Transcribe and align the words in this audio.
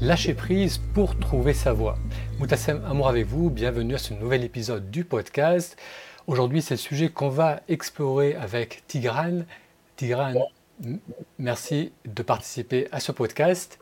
Lâcher 0.00 0.34
prise 0.34 0.78
pour 0.94 1.18
trouver 1.18 1.52
sa 1.52 1.72
voie. 1.72 1.98
Moutassem 2.38 2.80
Amour 2.88 3.08
avec 3.08 3.26
vous, 3.26 3.50
bienvenue 3.50 3.96
à 3.96 3.98
ce 3.98 4.14
nouvel 4.14 4.44
épisode 4.44 4.92
du 4.92 5.04
podcast. 5.04 5.76
Aujourd'hui, 6.28 6.62
c'est 6.62 6.74
le 6.74 6.78
sujet 6.78 7.08
qu'on 7.08 7.30
va 7.30 7.62
explorer 7.66 8.36
avec 8.36 8.84
Tigran. 8.86 9.40
Tigran, 9.96 10.34
merci 11.40 11.90
de 12.04 12.22
participer 12.22 12.86
à 12.92 13.00
ce 13.00 13.10
podcast. 13.10 13.80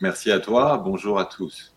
Merci 0.00 0.32
à 0.32 0.40
toi, 0.40 0.82
bonjour 0.84 1.20
à 1.20 1.24
tous. 1.26 1.72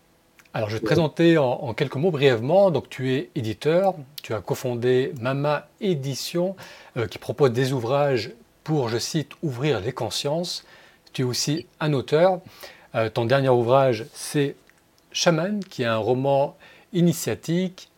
Alors, 0.52 0.68
je 0.68 0.74
vais 0.74 0.80
te 0.80 0.86
présenter 0.86 1.38
en, 1.38 1.72
quelques 1.72 1.94
mots 1.94 2.10
brièvement. 2.10 2.72
Donc, 2.72 2.88
tu 2.88 3.12
es 3.14 3.30
éditeur, 3.36 3.94
tu 4.24 4.34
as 4.34 4.40
cofondé 4.40 5.12
Mama 5.20 5.68
Édition, 5.80 6.56
euh, 6.96 7.06
qui 7.06 7.18
propose 7.18 7.52
des 7.52 7.72
ouvrages 7.72 8.32
pour, 8.64 8.88
je 8.88 8.98
cite, 8.98 9.30
ouvrir 9.44 9.78
les 9.78 9.92
consciences. 9.92 10.64
Tu 11.12 11.22
es 11.22 11.24
aussi 11.24 11.66
un 11.78 11.92
auteur. 11.92 12.40
Euh, 12.96 13.10
ton 13.10 13.26
dernier 13.26 13.50
ouvrage, 13.50 14.06
c'est 14.14 14.56
Chaman, 15.12 15.62
qui 15.62 15.82
est 15.82 15.86
un 15.86 15.98
roman 15.98 16.56
initiatique 16.92 17.90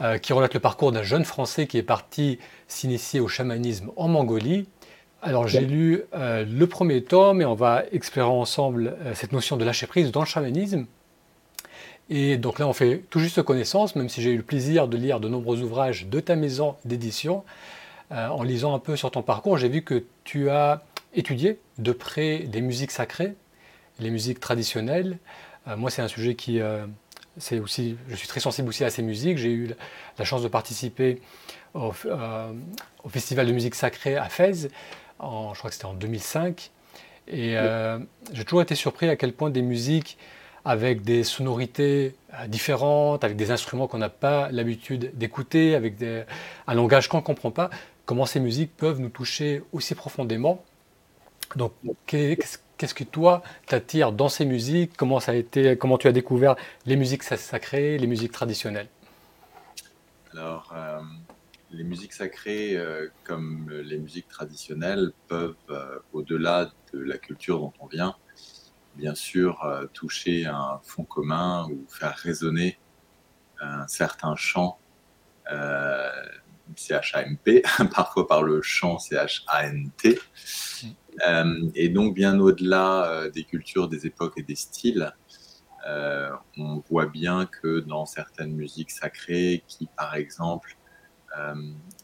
euh, 0.00 0.16
qui 0.16 0.32
relate 0.32 0.54
le 0.54 0.60
parcours 0.60 0.90
d'un 0.90 1.02
jeune 1.02 1.24
Français 1.24 1.66
qui 1.66 1.76
est 1.76 1.82
parti 1.82 2.38
s'initier 2.66 3.20
au 3.20 3.28
chamanisme 3.28 3.90
en 3.96 4.08
Mongolie. 4.08 4.66
Alors 5.20 5.48
j'ai 5.48 5.60
lu 5.60 6.04
euh, 6.14 6.46
le 6.48 6.66
premier 6.66 7.02
tome 7.02 7.42
et 7.42 7.44
on 7.44 7.54
va 7.54 7.84
explorer 7.92 8.28
ensemble 8.28 8.96
cette 9.14 9.32
notion 9.32 9.56
de 9.56 9.64
lâcher 9.64 9.86
prise 9.86 10.12
dans 10.12 10.20
le 10.20 10.26
chamanisme. 10.26 10.86
Et 12.08 12.38
donc 12.38 12.58
là 12.58 12.66
on 12.66 12.72
fait 12.72 13.02
tout 13.10 13.18
juste 13.18 13.42
connaissance, 13.42 13.96
même 13.96 14.08
si 14.08 14.22
j'ai 14.22 14.30
eu 14.30 14.36
le 14.36 14.42
plaisir 14.42 14.88
de 14.88 14.96
lire 14.96 15.20
de 15.20 15.28
nombreux 15.28 15.60
ouvrages 15.60 16.06
de 16.06 16.20
ta 16.20 16.36
maison 16.36 16.76
d'édition. 16.86 17.44
en 18.10 18.42
lisant 18.42 18.74
un 18.74 18.78
peu 18.78 18.96
sur 18.96 19.10
ton 19.10 19.22
parcours, 19.22 19.58
j'ai 19.58 19.68
vu 19.68 19.82
que 19.82 20.04
tu 20.24 20.48
as 20.48 20.82
étudié 21.14 21.58
de 21.78 21.92
près 21.92 22.38
des 22.40 22.62
musiques 22.62 22.92
sacrées, 22.92 23.34
les 23.98 24.10
musiques 24.10 24.40
traditionnelles. 24.40 25.18
Euh, 25.66 25.76
moi, 25.76 25.90
c'est 25.90 26.02
un 26.02 26.08
sujet 26.08 26.34
qui, 26.34 26.60
euh, 26.60 26.86
c'est 27.36 27.58
aussi, 27.58 27.96
je 28.08 28.14
suis 28.14 28.28
très 28.28 28.40
sensible 28.40 28.68
aussi 28.68 28.84
à 28.84 28.90
ces 28.90 29.02
musiques. 29.02 29.38
J'ai 29.38 29.52
eu 29.52 29.70
la 30.18 30.24
chance 30.24 30.42
de 30.42 30.48
participer 30.48 31.20
au, 31.74 31.92
euh, 32.06 32.52
Festival 33.08 33.46
de 33.46 33.52
musique 33.52 33.74
sacrée 33.74 34.16
à 34.16 34.28
Fès, 34.28 34.68
je 35.20 35.58
crois 35.58 35.70
que 35.70 35.72
c'était 35.72 35.86
en 35.86 35.94
2005. 35.94 36.70
Et 37.26 37.56
j'ai 38.32 38.44
toujours 38.44 38.62
été 38.62 38.74
surpris 38.74 39.08
à 39.08 39.16
quel 39.16 39.32
point 39.32 39.50
des 39.50 39.62
musiques 39.62 40.18
avec 40.64 41.02
des 41.02 41.24
sonorités 41.24 42.14
différentes, 42.48 43.24
avec 43.24 43.36
des 43.36 43.50
instruments 43.50 43.86
qu'on 43.86 43.98
n'a 43.98 44.10
pas 44.10 44.50
l'habitude 44.50 45.12
d'écouter, 45.14 45.74
avec 45.74 45.94
un 46.66 46.74
langage 46.74 47.08
qu'on 47.08 47.18
ne 47.18 47.22
comprend 47.22 47.50
pas, 47.50 47.70
comment 48.04 48.26
ces 48.26 48.40
musiques 48.40 48.76
peuvent 48.76 49.00
nous 49.00 49.08
toucher 49.08 49.62
aussi 49.72 49.94
profondément. 49.94 50.62
Donc, 51.56 51.72
qu'est-ce 52.06 52.58
Qu'est-ce 52.78 52.94
que 52.94 53.02
toi 53.02 53.42
t'attire 53.66 54.12
dans 54.12 54.28
ces 54.28 54.44
musiques? 54.44 54.96
Comment 54.96 55.18
ça 55.18 55.32
a 55.32 55.34
été 55.34 55.76
Comment 55.76 55.98
tu 55.98 56.06
as 56.06 56.12
découvert 56.12 56.54
les 56.86 56.94
musiques 56.94 57.24
sacrées, 57.24 57.98
les 57.98 58.06
musiques 58.06 58.30
traditionnelles? 58.30 58.86
Alors, 60.32 60.72
euh, 60.76 61.00
les 61.72 61.82
musiques 61.82 62.12
sacrées, 62.12 62.76
euh, 62.76 63.08
comme 63.24 63.68
les 63.68 63.98
musiques 63.98 64.28
traditionnelles, 64.28 65.10
peuvent, 65.26 65.56
euh, 65.70 65.98
au-delà 66.12 66.70
de 66.92 67.00
la 67.00 67.18
culture 67.18 67.58
dont 67.58 67.72
on 67.80 67.86
vient, 67.86 68.14
bien 68.94 69.16
sûr 69.16 69.88
toucher 69.92 70.46
un 70.46 70.80
fond 70.84 71.02
commun 71.02 71.66
ou 71.70 71.84
faire 71.88 72.14
résonner 72.14 72.78
un 73.60 73.88
certain 73.88 74.36
chant. 74.36 74.78
C-H-A-M-P, 76.76 77.62
parfois 77.94 78.28
par 78.28 78.42
le 78.42 78.62
chant 78.62 78.98
C-H-A-N-T. 78.98 80.20
Euh, 81.26 81.68
et 81.74 81.88
donc, 81.88 82.14
bien 82.14 82.38
au-delà 82.38 83.10
euh, 83.10 83.30
des 83.30 83.44
cultures, 83.44 83.88
des 83.88 84.06
époques 84.06 84.34
et 84.36 84.42
des 84.42 84.54
styles, 84.54 85.14
euh, 85.86 86.30
on 86.56 86.82
voit 86.90 87.06
bien 87.06 87.46
que 87.46 87.80
dans 87.80 88.04
certaines 88.06 88.52
musiques 88.52 88.90
sacrées, 88.90 89.62
qui 89.68 89.88
par 89.96 90.14
exemple 90.14 90.76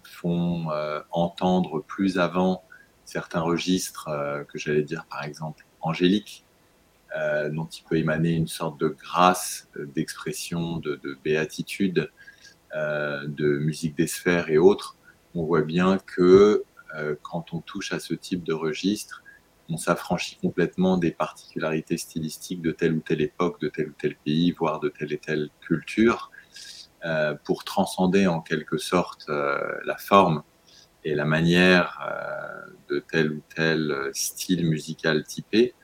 font 0.05 0.67
entendre 1.11 1.81
plus 1.81 2.21
avant 2.21 2.63
certains 3.05 3.41
registres 3.41 4.09
que 4.49 4.59
j'allais 4.59 4.85
dire 4.85 5.07
par 5.11 5.25
exemple 5.25 5.67
angéliques, 5.81 6.45
dont 7.51 7.67
il 7.67 7.83
peut 7.83 7.97
émaner 7.97 8.31
une 8.31 8.47
sorte 8.47 8.79
de 8.79 8.87
grâce, 8.87 9.69
d'expression, 9.97 10.77
de, 10.77 11.01
de, 11.03 11.19
béatitude, 11.25 12.13
de 12.75 13.59
musique 13.59 13.97
des 13.97 14.07
sphères 14.07 14.51
et 14.51 14.59
autres, 14.59 14.97
on 15.35 15.45
voit 15.45 15.63
bien 15.63 15.99
que 15.99 16.65
quand 17.23 17.53
on 17.53 17.61
touche 17.61 17.93
à 17.93 17.99
ce 17.99 18.15
type 18.15 18.45
de 18.45 18.53
registre, 18.53 19.23
on 19.69 19.77
s'affranchit 19.77 20.37
complètement 20.37 20.99
des 20.99 21.11
particularités 21.11 21.97
stylistiques 21.97 22.61
de 22.61 22.71
telle 22.71 22.95
ou 22.95 23.01
telle 23.01 23.23
époque, 23.23 23.61
de 23.61 23.69
tel 23.69 23.89
ou 23.89 23.95
tel 23.99 24.17
pays, 24.17 24.53
voire 24.53 24.81
de 24.81 24.89
telle 24.89 25.13
et 25.13 25.19
telle 25.19 25.51
culture, 25.61 26.31
euh, 27.05 27.35
pour 27.45 27.65
transcender 27.65 28.27
en 28.27 28.41
quelque 28.41 28.79
sorte 28.79 29.27
euh, 29.29 29.59
la 29.85 29.97
forme 29.97 30.43
et 31.05 31.15
la 31.15 31.27
manière 31.27 32.01
de 32.89 32.99
tel 32.99 33.31
ou 33.33 33.43
tel 33.55 34.11
style 34.15 34.67
musical 34.67 35.23
typé, 35.25 35.75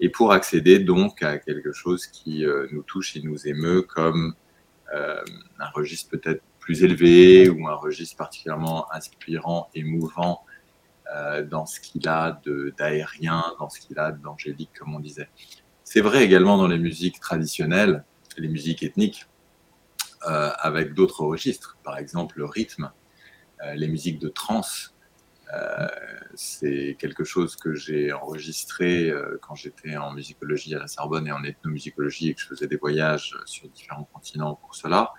et 0.00 0.08
pour 0.08 0.32
accéder 0.32 0.80
donc 0.80 1.22
à 1.22 1.38
quelque 1.38 1.72
chose 1.72 2.08
qui 2.08 2.44
nous 2.72 2.82
touche 2.82 3.14
et 3.14 3.22
nous 3.22 3.46
émeut 3.46 3.82
comme 3.82 4.34
un 4.92 5.70
registre 5.72 6.10
peut-être 6.10 6.42
plus 6.66 6.82
élevé 6.82 7.48
ou 7.48 7.68
un 7.68 7.76
registre 7.76 8.16
particulièrement 8.16 8.92
inspirant, 8.92 9.70
émouvant 9.76 10.44
euh, 11.14 11.44
dans 11.44 11.64
ce 11.64 11.78
qu'il 11.78 12.08
a 12.08 12.40
d'aérien, 12.76 13.44
dans 13.60 13.68
ce 13.68 13.78
qu'il 13.78 13.96
a 14.00 14.10
d'angélique, 14.10 14.72
comme 14.76 14.92
on 14.92 14.98
disait. 14.98 15.28
C'est 15.84 16.00
vrai 16.00 16.24
également 16.24 16.58
dans 16.58 16.66
les 16.66 16.78
musiques 16.78 17.20
traditionnelles, 17.20 18.04
les 18.36 18.48
musiques 18.48 18.82
ethniques, 18.82 19.26
euh, 20.26 20.50
avec 20.58 20.92
d'autres 20.92 21.24
registres, 21.24 21.78
par 21.84 21.98
exemple 21.98 22.36
le 22.38 22.46
rythme, 22.46 22.90
euh, 23.62 23.74
les 23.74 23.86
musiques 23.86 24.18
de 24.18 24.28
trance. 24.28 24.92
c'est 26.34 26.96
quelque 26.98 27.22
chose 27.22 27.54
que 27.54 27.72
j'ai 27.74 28.12
enregistré 28.12 29.12
quand 29.42 29.54
j'étais 29.54 29.96
en 29.96 30.10
musicologie 30.12 30.74
à 30.74 30.80
la 30.80 30.88
Sorbonne 30.88 31.28
et 31.28 31.32
en 31.32 31.44
ethnomusicologie 31.44 32.30
et 32.30 32.34
que 32.34 32.40
je 32.40 32.48
faisais 32.48 32.66
des 32.66 32.76
voyages 32.76 33.28
sur 33.44 33.68
différents 33.68 34.08
continents 34.12 34.56
pour 34.56 34.74
cela. 34.74 35.14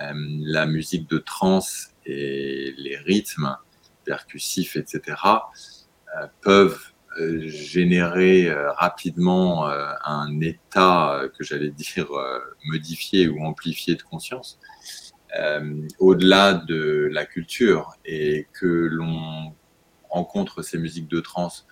La 0.00 0.66
musique 0.66 1.08
de 1.08 1.18
trance 1.18 1.94
et 2.04 2.74
les 2.76 2.96
rythmes 2.96 3.56
percussifs, 4.04 4.76
etc., 4.76 5.16
euh, 6.16 6.26
peuvent 6.40 6.80
euh, 7.18 7.46
générer 7.46 8.48
euh, 8.48 8.72
rapidement 8.72 9.66
un 9.66 10.40
état 10.40 11.22
que 11.36 11.44
j'allais 11.44 11.70
dire 11.84 12.08
modifié 12.66 13.28
ou 13.28 13.44
amplifié 13.44 13.96
de 13.96 14.02
conscience, 14.02 14.58
au-delà 15.98 16.54
de 16.54 17.10
la 17.12 17.26
culture, 17.26 17.92
et 18.06 18.46
que 18.54 18.66
l'on 18.66 19.54
rencontre 20.08 20.62
ces 20.62 20.78
musiques 20.78 21.08
de 21.08 21.20
trance 21.20 21.66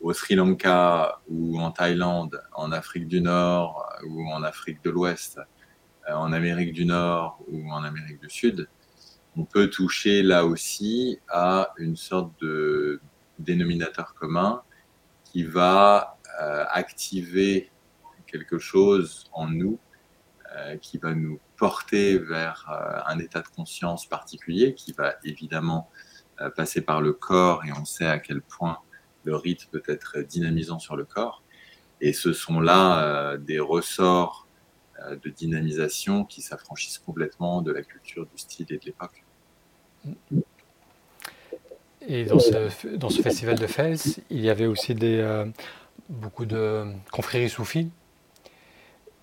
au 0.00 0.12
Sri 0.12 0.36
Lanka 0.36 1.18
ou 1.28 1.58
en 1.58 1.72
Thaïlande, 1.72 2.40
en 2.52 2.70
Afrique 2.70 3.08
du 3.08 3.20
Nord 3.20 3.88
ou 4.06 4.30
en 4.30 4.44
Afrique 4.44 4.84
de 4.84 4.90
l'Ouest, 4.90 5.40
en 6.08 6.32
Amérique 6.32 6.72
du 6.72 6.84
Nord 6.84 7.40
ou 7.48 7.70
en 7.70 7.82
Amérique 7.84 8.20
du 8.20 8.30
Sud, 8.30 8.68
on 9.36 9.44
peut 9.44 9.68
toucher 9.68 10.22
là 10.22 10.44
aussi 10.44 11.18
à 11.28 11.72
une 11.78 11.96
sorte 11.96 12.32
de 12.40 13.00
dénominateur 13.38 14.14
commun 14.14 14.62
qui 15.24 15.42
va 15.42 16.18
euh, 16.40 16.64
activer 16.70 17.70
quelque 18.26 18.58
chose 18.58 19.24
en 19.32 19.48
nous, 19.48 19.78
euh, 20.54 20.76
qui 20.76 20.98
va 20.98 21.14
nous 21.14 21.40
porter 21.56 22.18
vers 22.18 22.66
euh, 22.70 23.00
un 23.06 23.18
état 23.18 23.40
de 23.40 23.48
conscience 23.48 24.06
particulier, 24.06 24.74
qui 24.74 24.92
va 24.92 25.14
évidemment 25.24 25.90
passer 26.56 26.80
par 26.80 27.00
le 27.00 27.12
corps, 27.12 27.64
et 27.64 27.70
on 27.72 27.84
sait 27.84 28.08
à 28.08 28.18
quel 28.18 28.42
point 28.42 28.78
le 29.22 29.36
rythme 29.36 29.68
peut 29.70 29.84
être 29.86 30.18
dynamisant 30.18 30.80
sur 30.80 30.96
le 30.96 31.04
corps. 31.04 31.44
Et 32.00 32.12
ce 32.12 32.32
sont 32.32 32.58
là 32.58 33.36
des 33.36 33.60
ressorts 33.60 34.43
de 35.10 35.30
dynamisation 35.30 36.24
qui 36.24 36.42
s'affranchissent 36.42 36.98
complètement 36.98 37.62
de 37.62 37.72
la 37.72 37.82
culture, 37.82 38.26
du 38.26 38.38
style 38.38 38.66
et 38.70 38.78
de 38.78 38.84
l'époque. 38.84 39.24
Et 42.06 42.24
dans 42.24 42.38
ce, 42.38 43.22
festival 43.22 43.58
de 43.58 43.66
Fès, 43.66 44.20
il 44.30 44.40
y 44.40 44.50
avait 44.50 44.66
aussi 44.66 44.94
euh, 45.02 45.46
beaucoup 46.08 46.44
de 46.44 46.84
confréries 47.10 47.48
soufis, 47.48 47.90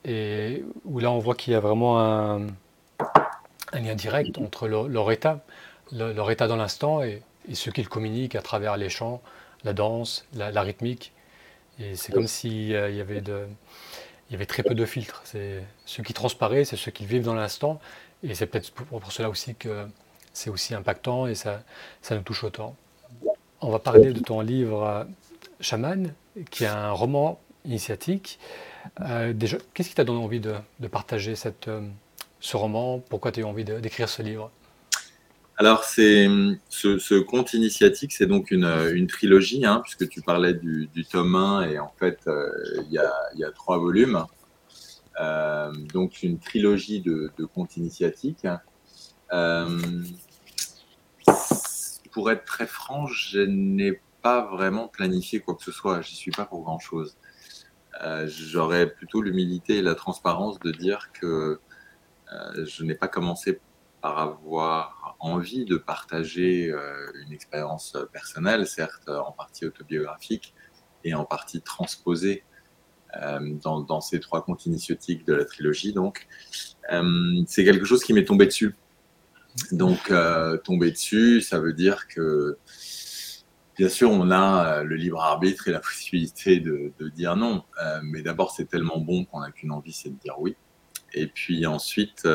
et 0.04 0.64
où 0.86 1.00
là 1.00 1.12
on 1.12 1.20
voit 1.20 1.36
qu'il 1.36 1.54
y 1.54 1.56
a 1.56 1.60
vraiment 1.60 2.00
un, 2.00 2.48
lien 3.74 3.96
direct 3.96 4.38
entre 4.40 4.68
leur, 4.68 5.12
état, 5.12 5.46
leur, 5.92 6.32
état 6.32 6.48
dans 6.48 6.56
l'instant 6.56 7.04
et, 7.04 7.22
et, 7.48 7.56
ce 7.56 7.70
qu'ils 7.70 7.88
communiquent 7.88 8.36
à 8.36 8.42
travers 8.42 8.78
les 8.78 8.90
chants, 8.90 9.22
la 9.64 9.74
danse, 9.74 10.26
la, 10.34 10.62
rythmique. 10.62 11.14
Et 11.80 11.96
c'est 11.96 12.12
comme 12.12 12.28
s'il 12.28 12.70
y, 12.70 12.76
avait 12.76 13.22
de, 13.22 13.46
il 14.32 14.36
y 14.36 14.38
avait 14.38 14.46
très 14.46 14.64
peu 14.64 14.74
de 14.74 14.86
filtres. 14.86 15.22
C'est 15.26 15.62
ce 15.86 16.02
qui 16.02 16.14
transparaît, 16.14 16.64
c'est 16.64 16.78
ce 16.78 16.90
qu'ils 16.90 17.06
vivent 17.06 17.26
dans 17.26 17.34
l'instant. 17.34 17.82
Et 18.24 18.34
c'est 18.34 18.46
peut-être 18.46 18.72
pour 18.72 19.12
cela 19.12 19.30
aussi 19.30 19.56
que 19.56 19.86
c'est 20.32 20.50
aussi 20.50 20.74
impactant 20.74 21.28
et 21.28 21.36
ça, 21.36 21.64
ça 22.02 22.16
nous 22.16 22.22
touche 22.22 22.46
autant. 22.46 22.78
On 23.60 23.70
va 23.70 23.80
parler 23.80 24.14
de 24.14 24.22
ton 24.22 24.40
livre 24.40 25.06
Chaman, 25.60 26.14
qui 26.50 26.64
est 26.64 26.68
un 26.68 26.92
roman 26.92 27.42
initiatique. 27.66 28.40
déjà, 29.34 29.58
qu'est-ce 29.74 29.90
qui 29.90 29.96
t'a 29.96 30.06
donné 30.06 30.24
envie 30.24 30.40
de, 30.40 30.56
partager 30.88 31.36
cette, 31.36 31.70
ce 32.40 32.56
roman? 32.56 33.00
Pourquoi 33.00 33.34
tu 33.34 33.42
as 33.42 33.44
eu 33.44 33.46
envie 33.46 33.66
d'écrire 33.66 34.08
ce 34.08 34.22
livre? 34.22 34.50
Alors, 35.62 35.84
c'est 35.84 36.28
ce, 36.70 37.20
conte 37.20 37.54
initiatique, 37.54 38.14
c'est 38.14 38.26
donc 38.26 38.50
une, 38.50 39.06
trilogie, 39.06 39.64
hein, 39.64 39.80
puisque 39.84 40.10
tu 40.10 40.24
parlais 40.24 40.56
du, 40.56 40.90
tome 41.08 41.36
1, 41.36 41.70
et 41.70 41.78
en 41.78 41.94
fait, 42.00 42.28
il 42.88 42.92
y, 42.92 42.98
a, 42.98 43.52
trois 43.52 43.78
volumes. 43.78 44.26
donc, 45.94 46.24
une 46.24 46.40
trilogie 46.40 47.02
de, 47.02 47.46
contes 47.54 47.78
initiatiques. 47.78 48.48
Euh, 49.32 49.80
pour 52.12 52.32
être 52.32 52.44
très 52.44 52.66
franc, 52.66 53.06
je 53.06 53.42
n'ai 53.42 54.02
pas 54.24 54.48
vraiment 54.48 54.88
planifié 54.88 55.42
quoi 55.42 55.54
que 55.54 55.64
ce 55.64 55.72
soit. 55.72 56.02
J'y 56.02 56.16
suis 56.16 56.32
pas 56.32 56.46
pour 56.46 56.64
grand 56.64 56.80
chose. 56.80 57.18
Euh, 58.04 58.28
j'aurais 58.28 58.90
plutôt 58.90 59.22
l'humilité 59.22 59.78
et 59.78 59.82
la 59.84 59.94
transparence 59.94 60.60
de 60.60 60.72
dire 60.72 61.12
que 61.14 61.60
euh, 62.34 62.66
je 62.66 62.84
n'ai 62.84 62.96
pas 62.96 63.08
commencé 63.08 63.60
avoir 64.02 65.16
envie 65.20 65.66
de 65.66 65.78
partager 65.78 66.74
une 67.26 67.32
expérience 67.32 67.98
personnelle, 68.12 68.66
certes 68.66 69.10
en 69.10 69.32
partie 69.32 69.66
autobiographique 69.66 70.54
et 71.04 71.14
en 71.14 71.26
partie 71.26 71.62
transposée 71.62 72.44
dans, 73.64 73.82
dans, 73.82 74.02
ces 74.02 74.20
trois 74.20 74.44
contes 74.44 74.66
initiatiques 74.66 75.26
de 75.26 75.34
la 75.34 75.46
trilogie. 75.46 75.94
Donc, 75.94 76.28
c'est 77.46 77.64
quelque 77.64 77.86
chose 77.86 78.04
qui 78.04 78.14
m'est 78.14 78.26
tombé 78.26 78.46
dessus 78.48 78.76
donc, 79.72 80.12
euh, 80.12 80.58
tomber 80.58 80.92
dessus, 80.92 81.42
ça 81.42 81.60
veut 81.60 81.74
dire 81.74 82.08
que, 82.08 82.58
bien 83.78 83.90
sûr, 83.90 84.10
on 84.10 84.32
a 84.32 84.80
euh, 84.80 84.84
le 84.84 84.96
libre 84.96 85.22
arbitre 85.22 85.68
et 85.68 85.72
la 85.72 85.80
possibilité 85.82 86.60
de, 86.60 86.94
dire 87.10 87.36
non. 87.36 87.64
Euh, 87.84 88.00
mais 88.04 88.22
d'abord, 88.22 88.52
c'est 88.52 88.66
tellement 88.66 89.00
bon 89.00 89.26
qu'on 89.26 89.42
n'a 89.42 89.52
qu'une 89.52 89.72
envie, 89.72 89.94
c'est 89.94 90.10
de 90.10 90.20
dire 90.20 90.40
oui. 90.40 90.56
Et 91.14 91.28
puis 91.28 91.66
ensuite, 91.66 92.28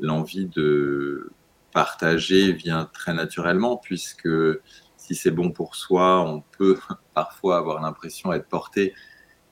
l'envie 0.00 0.46
de 0.46 1.30
partager 1.72 2.52
vient 2.52 2.88
très 2.92 3.14
naturellement, 3.14 3.76
puisque 3.76 4.28
si 4.96 5.14
c'est 5.14 5.30
bon 5.30 5.50
pour 5.50 5.76
soi, 5.76 6.22
on 6.22 6.42
peut 6.56 6.78
parfois 7.14 7.58
avoir 7.58 7.82
l'impression 7.82 8.30
d'être 8.30 8.48
porté 8.48 8.94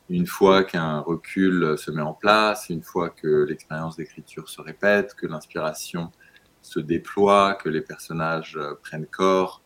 une 0.09 0.27
fois 0.27 0.65
qu'un 0.65 1.01
recul 1.01 1.77
se 1.79 1.91
met 1.91 2.03
en 2.03 2.13
place, 2.13 2.69
une 2.69 2.83
fois 2.83 3.11
que 3.11 3.45
l'expérience 3.45 3.97
d'écriture 3.97 4.49
se 4.49 4.61
répète, 4.61 5.15
que 5.15 5.27
l'inspiration 5.27 6.13
se 6.61 6.81
déploie, 6.81 7.55
que 7.55 7.69
les 7.69 7.81
personnages 7.81 8.57
euh, 8.57 8.75
prennent 8.83 9.07
corps, 9.07 9.63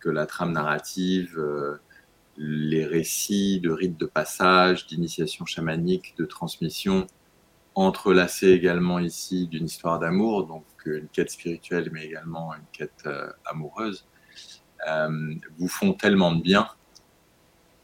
que 0.00 0.08
la 0.08 0.26
trame 0.26 0.52
narrative, 0.52 1.38
euh, 1.38 1.76
les 2.36 2.86
récits 2.86 3.60
de 3.60 3.70
rites 3.70 3.98
de 3.98 4.06
passage, 4.06 4.86
d'initiation 4.86 5.44
chamanique, 5.46 6.14
de 6.18 6.24
transmission, 6.24 7.06
entrelacés 7.74 8.50
également 8.50 8.98
ici 8.98 9.48
d'une 9.48 9.66
histoire 9.66 9.98
d'amour, 9.98 10.46
donc 10.46 10.64
euh, 10.86 10.98
une 10.98 11.08
quête 11.08 11.30
spirituelle, 11.30 11.90
mais 11.92 12.04
également 12.04 12.54
une 12.54 12.66
quête 12.72 13.08
amoureuse, 13.46 14.06
vous 15.58 15.68
font 15.68 15.92
tellement 15.92 16.34
de 16.34 16.42
bien 16.42 16.68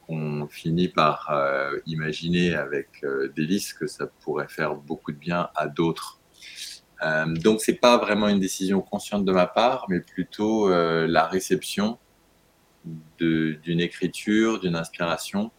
qu'on 0.06 0.48
finit 0.48 0.88
par 0.88 1.30
imaginer 1.86 2.54
avec 2.54 3.04
délice 3.36 3.72
que 3.72 3.86
ça 3.86 4.08
pourrait 4.08 4.48
faire 4.48 4.74
beaucoup 4.74 5.12
de 5.12 5.16
bien 5.16 5.48
à 5.54 5.68
d'autres. 5.68 6.18
Euh, 7.02 7.26
donc, 7.26 7.60
c'est 7.60 7.74
pas 7.74 7.96
vraiment 7.98 8.28
une 8.28 8.40
décision 8.40 8.80
consciente 8.80 9.24
de 9.24 9.32
ma 9.32 9.46
part, 9.46 9.86
mais 9.88 10.00
plutôt 10.00 10.70
euh, 10.70 11.06
la 11.06 11.26
réception 11.26 11.98
d'une 13.18 13.80
écriture, 13.80 14.60
d'une 14.60 14.76
inspiration, 14.76 15.50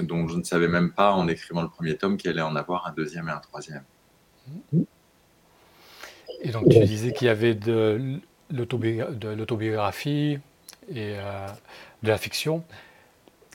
dont 0.00 0.28
je 0.28 0.36
ne 0.36 0.42
savais 0.42 0.68
même 0.68 0.92
pas 0.92 1.12
en 1.12 1.28
écrivant 1.28 1.62
le 1.62 1.68
premier 1.68 1.96
tome 1.96 2.16
qu'il 2.16 2.30
allait 2.30 2.42
en 2.42 2.56
avoir 2.56 2.86
un 2.86 2.92
deuxième 2.92 3.28
et 3.28 3.32
un 3.32 3.38
troisième. 3.38 3.84
Et 6.42 6.50
donc, 6.50 6.68
tu 6.68 6.84
disais 6.84 7.12
qu'il 7.12 7.26
y 7.26 7.30
avait 7.30 7.54
de 7.54 8.20
l'autobiographie 8.50 10.38
et 10.88 11.14
euh, 11.16 11.46
de 12.02 12.08
la 12.08 12.18
fiction. 12.18 12.64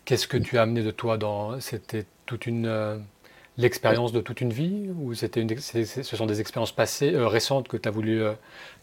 Qu'est-ce 0.05 0.27
que 0.27 0.37
tu 0.37 0.57
as 0.57 0.63
amené 0.63 0.83
de 0.83 0.91
toi 0.91 1.17
dans 1.17 1.59
C'était 1.59 2.05
toute 2.25 2.45
une 2.45 3.03
l'expérience 3.57 4.11
de 4.11 4.21
toute 4.21 4.41
une 4.41 4.51
vie 4.51 4.89
ou 4.97 5.13
c'était 5.13 5.45
ce 5.57 6.03
sont 6.03 6.25
des 6.25 6.41
expériences 6.41 6.71
passées, 6.71 7.13
euh, 7.13 7.27
récentes 7.27 7.67
que 7.67 7.77
tu 7.77 7.87
as 7.87 7.91
voulu 7.91 8.21
euh, 8.21 8.33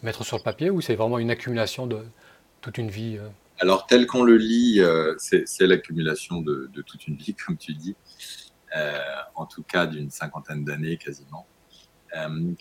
mettre 0.01 0.23
sur 0.23 0.37
le 0.37 0.43
papier 0.43 0.69
ou 0.69 0.81
c'est 0.81 0.95
vraiment 0.95 1.19
une 1.19 1.29
accumulation 1.29 1.87
de 1.87 2.05
toute 2.61 2.77
une 2.77 2.89
vie 2.89 3.17
euh? 3.19 3.27
Alors 3.61 3.85
tel 3.85 4.07
qu'on 4.07 4.23
le 4.23 4.37
lit, 4.37 4.81
c'est 5.17 5.67
l'accumulation 5.67 6.41
de, 6.41 6.69
toute 6.85 7.07
une 7.07 7.15
vie, 7.15 7.35
comme 7.45 7.57
tu 7.57 7.73
dis, 7.73 7.95
en 9.35 9.45
tout 9.45 9.63
cas 9.63 9.85
d'une 9.85 10.09
cinquantaine 10.09 10.65
d'années 10.65 10.97
quasiment. 10.97 11.45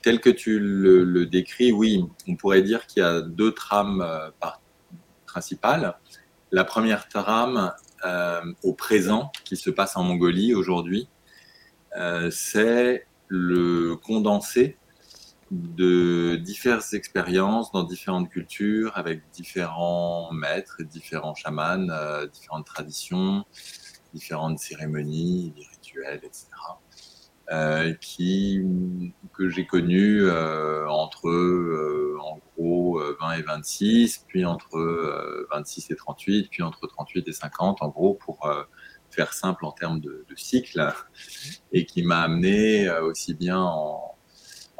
tel 0.02 0.20
que 0.20 0.30
tu 0.30 0.60
le, 0.60 1.24
décris, 1.24 1.72
oui, 1.72 2.04
on 2.28 2.36
pourrait 2.36 2.62
dire 2.62 2.86
qu'il 2.86 3.02
y 3.02 3.06
a 3.06 3.22
deux 3.22 3.52
trames 3.52 4.06
principales. 5.26 5.96
La 6.52 6.64
première 6.64 7.08
trame 7.08 7.72
au 8.62 8.74
présent 8.74 9.32
qui 9.44 9.56
se 9.56 9.70
passe 9.70 9.96
en 9.96 10.04
Mongolie 10.04 10.54
aujourd'hui, 10.54 11.08
euh, 11.96 12.30
c'est 12.30 13.06
le 13.28 13.96
condensé 13.96 14.76
de 15.50 16.36
diverses 16.36 16.92
expériences 16.92 17.72
dans 17.72 17.82
différentes 17.82 18.28
cultures, 18.28 18.92
avec 18.96 19.22
différents 19.32 20.30
maîtres, 20.32 20.82
différents 20.82 21.34
chamans, 21.34 21.88
euh, 21.90 22.26
différentes 22.26 22.66
traditions, 22.66 23.44
différentes 24.14 24.58
cérémonies, 24.58 25.52
des 25.56 25.66
rituels, 25.72 26.20
etc. 26.22 26.46
Euh, 27.52 27.94
qui, 27.94 28.64
que 29.32 29.48
j'ai 29.48 29.66
connu 29.66 30.30
entre 30.30 31.28
en 32.20 32.38
gros 32.56 33.02
20 33.20 33.32
et 33.32 33.42
26, 33.42 34.24
puis 34.28 34.44
entre 34.44 35.48
26 35.50 35.90
et 35.90 35.96
38, 35.96 36.48
puis 36.48 36.62
entre 36.62 36.86
38 36.86 37.26
et 37.26 37.32
50, 37.32 37.82
en 37.82 37.88
gros, 37.88 38.14
pour 38.14 38.48
faire 39.10 39.32
simple 39.32 39.64
en 39.64 39.72
termes 39.72 40.00
de, 40.00 40.24
cycle, 40.36 40.92
et 41.72 41.84
qui 41.84 42.02
m'a 42.02 42.22
amené 42.22 42.88
euh, 42.88 43.04
aussi 43.04 43.34
bien 43.34 43.58
en, 43.58 44.16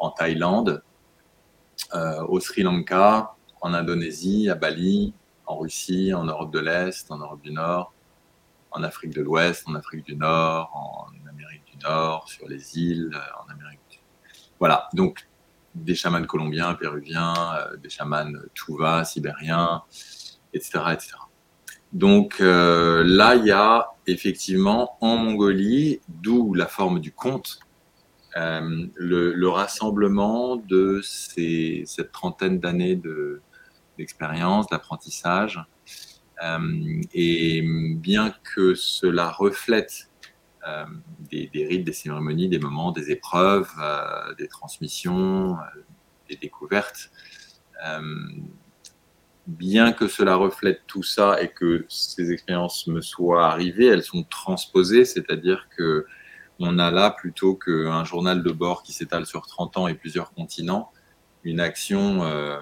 Thaïlande, 0.09 0.83
euh, 1.95 2.25
au 2.27 2.41
Sri 2.41 2.63
Lanka, 2.63 3.35
en 3.61 3.75
Indonésie, 3.75 4.49
à 4.49 4.55
Bali, 4.55 5.13
en 5.45 5.59
Russie, 5.59 6.15
en 6.15 6.25
Europe 6.25 6.51
de 6.51 6.61
l'Est, 6.61 7.11
en 7.11 7.19
Europe 7.19 7.43
du 7.43 7.53
Nord, 7.53 7.93
en 8.71 8.83
Afrique 8.83 9.15
de 9.15 9.21
l'Ouest, 9.21 9.65
en 9.69 9.75
Afrique 9.75 10.07
du 10.07 10.17
Nord, 10.17 10.71
en 10.73 11.29
Amérique 11.29 11.65
du 11.67 11.77
Nord, 11.85 12.27
sur 12.29 12.49
les 12.49 12.79
îles, 12.79 13.11
euh, 13.15 13.45
en 13.45 13.53
Amérique 13.53 13.81
du 13.91 13.99
Voilà, 14.59 14.89
donc 14.95 15.29
des 15.75 15.95
chamans 15.95 16.25
colombiens, 16.25 16.73
péruviens, 16.73 17.35
des 17.83 17.91
chamans 17.91 18.33
tuva, 18.55 19.05
sibériens, 19.05 19.83
etc. 20.55 20.81
etc. 20.93 21.11
Donc 21.93 22.41
euh, 22.41 23.03
là, 23.05 23.35
il 23.35 23.47
y 23.47 23.51
a 23.51 23.91
effectivement 24.07 24.97
en 25.01 25.17
Mongolie, 25.17 26.01
d'où 26.09 26.55
la 26.55 26.67
forme 26.67 27.01
du 27.01 27.13
conte, 27.13 27.61
euh, 28.37 28.87
le, 28.95 29.49
rassemblement 29.49 30.57
de 30.57 31.01
ces, 31.03 31.83
cette 31.87 32.13
trentaine 32.13 32.61
d'années 32.61 33.01
d'expérience, 33.99 34.67
d'apprentissage. 34.69 35.61
Euh, 36.43 37.01
et 37.13 37.63
bien 37.97 38.35
que 38.55 38.75
cela 38.75 39.31
reflète 39.31 40.09
des, 41.31 41.49
des, 41.53 41.67
rites, 41.67 41.85
des 41.85 41.93
cérémonies, 41.93 42.49
des 42.49 42.59
moments, 42.59 42.93
des 42.93 43.11
épreuves, 43.11 43.71
des 44.39 44.47
transmissions, 44.47 45.57
des 46.29 46.37
découvertes, 46.37 47.11
bien 49.47 49.93
que 49.93 50.07
cela 50.07 50.37
reflète 50.37 50.83
tout 50.87 51.03
ça 51.03 51.43
et 51.43 51.49
que 51.49 51.85
ces 51.89 52.31
expériences 52.31 52.87
me 52.87 53.01
soient 53.01 53.47
arrivées, 53.47 53.87
elles 53.87 54.03
sont 54.03 54.23
transposées, 54.25 55.05
c'est-à-dire 55.05 55.69
que 55.77 56.07
on 56.61 56.79
a 56.79 56.91
là, 56.91 57.11
plutôt 57.11 57.55
qu'un 57.55 58.05
journal 58.05 58.43
de 58.43 58.53
bord 58.53 58.83
qui 58.83 58.93
s'étale 58.93 59.27
sur 59.27 59.47
30 59.47 59.79
ans 59.79 59.89
et 59.89 59.95
plusieurs 59.95 60.33
continents, 60.33 60.93
une 61.43 61.59
action 61.59 62.23
euh, 62.25 62.61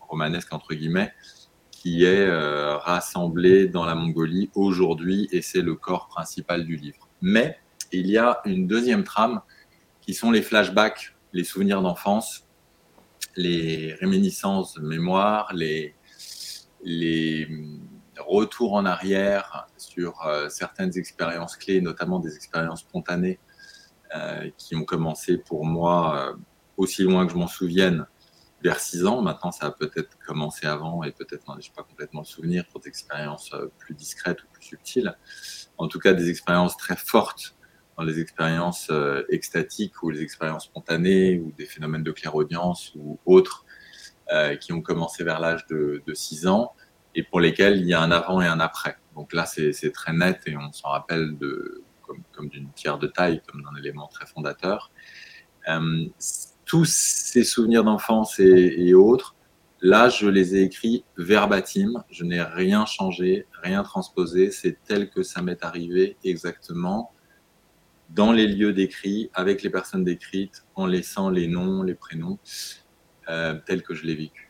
romanesque, 0.00 0.52
entre 0.52 0.74
guillemets, 0.74 1.12
qui 1.70 2.04
est 2.04 2.26
euh, 2.26 2.76
rassemblée 2.76 3.66
dans 3.66 3.86
la 3.86 3.94
Mongolie 3.94 4.50
aujourd'hui, 4.54 5.28
et 5.32 5.42
c'est 5.42 5.62
le 5.62 5.74
corps 5.74 6.08
principal 6.08 6.66
du 6.66 6.76
livre. 6.76 7.08
Mais 7.22 7.58
il 7.92 8.08
y 8.08 8.18
a 8.18 8.40
une 8.44 8.66
deuxième 8.66 9.04
trame, 9.04 9.40
qui 10.02 10.14
sont 10.14 10.30
les 10.30 10.42
flashbacks, 10.42 11.14
les 11.32 11.44
souvenirs 11.44 11.82
d'enfance, 11.82 12.46
les 13.36 13.94
réminiscences 14.00 14.74
de 14.74 14.80
mémoire, 14.80 15.52
les, 15.54 15.94
les 16.82 17.46
retours 18.20 18.74
en 18.74 18.84
arrière 18.84 19.66
sur 19.76 20.26
euh, 20.26 20.48
certaines 20.48 20.96
expériences 20.96 21.56
clés, 21.56 21.80
notamment 21.80 22.20
des 22.20 22.34
expériences 22.36 22.80
spontanées 22.80 23.38
euh, 24.14 24.50
qui 24.56 24.74
ont 24.76 24.84
commencé 24.84 25.38
pour 25.38 25.64
moi 25.64 26.30
euh, 26.30 26.36
aussi 26.76 27.02
loin 27.02 27.26
que 27.26 27.32
je 27.32 27.38
m'en 27.38 27.46
souvienne 27.46 28.06
vers 28.62 28.80
6 28.80 29.06
ans. 29.06 29.22
Maintenant, 29.22 29.52
ça 29.52 29.66
a 29.66 29.70
peut-être 29.70 30.18
commencé 30.18 30.66
avant 30.66 31.02
et 31.04 31.12
peut-être, 31.12 31.44
je 31.60 31.68
n'ai 31.68 31.74
pas 31.74 31.82
complètement 31.82 32.20
le 32.20 32.26
souvenir, 32.26 32.66
pour 32.68 32.80
des 32.80 32.88
expériences 32.88 33.54
plus 33.78 33.94
discrètes 33.94 34.42
ou 34.42 34.46
plus 34.52 34.64
subtiles. 34.64 35.16
En 35.76 35.88
tout 35.88 36.00
cas, 36.00 36.12
des 36.12 36.28
expériences 36.28 36.76
très 36.76 36.96
fortes 36.96 37.54
dans 37.96 38.04
les 38.04 38.20
expériences 38.20 38.90
extatiques 39.28 40.02
ou 40.02 40.10
les 40.10 40.22
expériences 40.22 40.64
spontanées 40.64 41.38
ou 41.38 41.52
des 41.52 41.66
phénomènes 41.66 42.02
de 42.02 42.12
clairaudience 42.12 42.92
ou 42.96 43.18
autres 43.26 43.64
qui 44.60 44.72
ont 44.72 44.82
commencé 44.82 45.22
vers 45.22 45.40
l'âge 45.40 45.66
de, 45.66 46.02
de 46.04 46.14
6 46.14 46.48
ans 46.48 46.74
et 47.14 47.22
pour 47.22 47.40
lesquels 47.40 47.78
il 47.78 47.86
y 47.86 47.94
a 47.94 48.00
un 48.00 48.10
avant 48.10 48.40
et 48.40 48.46
un 48.46 48.60
après. 48.60 48.96
Donc 49.14 49.32
là, 49.32 49.46
c'est 49.46 49.92
très 49.92 50.12
net 50.12 50.40
et 50.46 50.56
on 50.56 50.72
s'en 50.72 50.90
rappelle 50.90 51.36
comme, 52.32 52.48
d'une 52.48 52.68
pierre 52.68 52.98
de 52.98 53.06
taille, 53.06 53.42
comme 53.46 53.62
d'un 53.62 53.76
élément 53.78 54.06
très 54.06 54.26
fondateur. 54.26 54.90
Euh, 55.68 56.06
tous 56.64 56.84
ces 56.84 57.44
souvenirs 57.44 57.82
d'enfance 57.82 58.38
et, 58.38 58.94
autres, 58.94 59.34
là, 59.80 60.08
je 60.08 60.28
les 60.28 60.54
ai 60.54 60.62
écrits 60.62 61.04
verbatim. 61.16 62.04
Je 62.10 62.24
n'ai 62.24 62.42
rien 62.42 62.86
changé, 62.86 63.46
rien 63.62 63.82
transposé. 63.82 64.50
C'est 64.50 64.78
tel 64.84 65.10
que 65.10 65.22
ça 65.22 65.42
m'est 65.42 65.64
arrivé 65.64 66.16
exactement 66.24 67.12
dans 68.10 68.32
les 68.32 68.46
lieux 68.46 68.72
décrits, 68.72 69.30
avec 69.34 69.62
les 69.62 69.70
personnes 69.70 70.04
décrites, 70.04 70.64
en 70.74 70.86
laissant 70.86 71.28
les 71.28 71.46
noms, 71.46 71.82
les 71.82 71.94
prénoms, 71.94 72.38
euh, 73.28 73.54
tels 73.66 73.82
que 73.82 73.94
je 73.94 74.06
l'ai 74.06 74.14
vécu. 74.14 74.47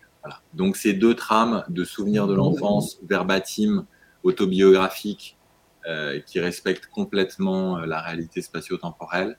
Donc 0.55 0.77
ces 0.77 0.93
deux 0.93 1.15
trames 1.15 1.65
de 1.69 1.85
souvenirs 1.85 2.27
de 2.27 2.35
l'enfance 2.35 2.99
verbatim, 3.03 3.87
autobiographique, 4.23 5.39
euh, 5.87 6.21
qui 6.21 6.39
respectent 6.39 6.87
complètement 6.89 7.79
euh, 7.79 7.87
la 7.87 8.03
réalité 8.03 8.43
spatio-temporelle 8.43 9.39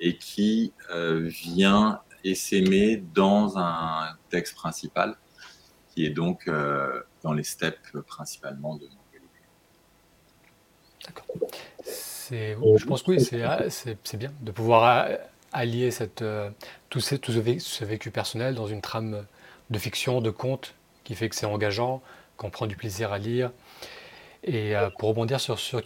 et 0.00 0.16
qui 0.16 0.72
euh, 0.90 1.28
vient 1.28 2.00
essaimer 2.24 3.04
dans 3.14 3.56
un 3.56 4.16
texte 4.30 4.56
principal, 4.56 5.16
qui 5.94 6.04
est 6.04 6.10
donc 6.10 6.50
dans 7.22 7.32
les 7.32 7.44
steppes 7.44 7.96
principalement 8.08 8.76
de 8.76 8.88
D'accord. 11.04 11.26
Je 12.30 12.84
pense 12.84 13.04
que 13.04 13.12
oui, 13.12 13.20
c'est 13.20 14.16
bien 14.16 14.32
de 14.40 14.50
pouvoir 14.50 15.08
allier 15.52 15.90
tout 16.90 17.00
ce 17.00 17.84
vécu 17.84 18.10
personnel 18.10 18.56
dans 18.56 18.66
une 18.66 18.80
trame 18.80 19.24
de 19.70 19.78
fiction, 19.78 20.20
de 20.20 20.30
conte, 20.30 20.74
qui 21.04 21.14
fait 21.14 21.28
que 21.28 21.36
c'est 21.36 21.46
engageant, 21.46 22.02
qu'on 22.36 22.50
prend 22.50 22.66
du 22.66 22.76
plaisir 22.76 23.12
à 23.12 23.18
lire. 23.18 23.52
Et 24.44 24.76
euh, 24.76 24.90
pour 24.98 25.08
rebondir 25.08 25.40
sur, 25.40 25.58
sur, 25.58 25.82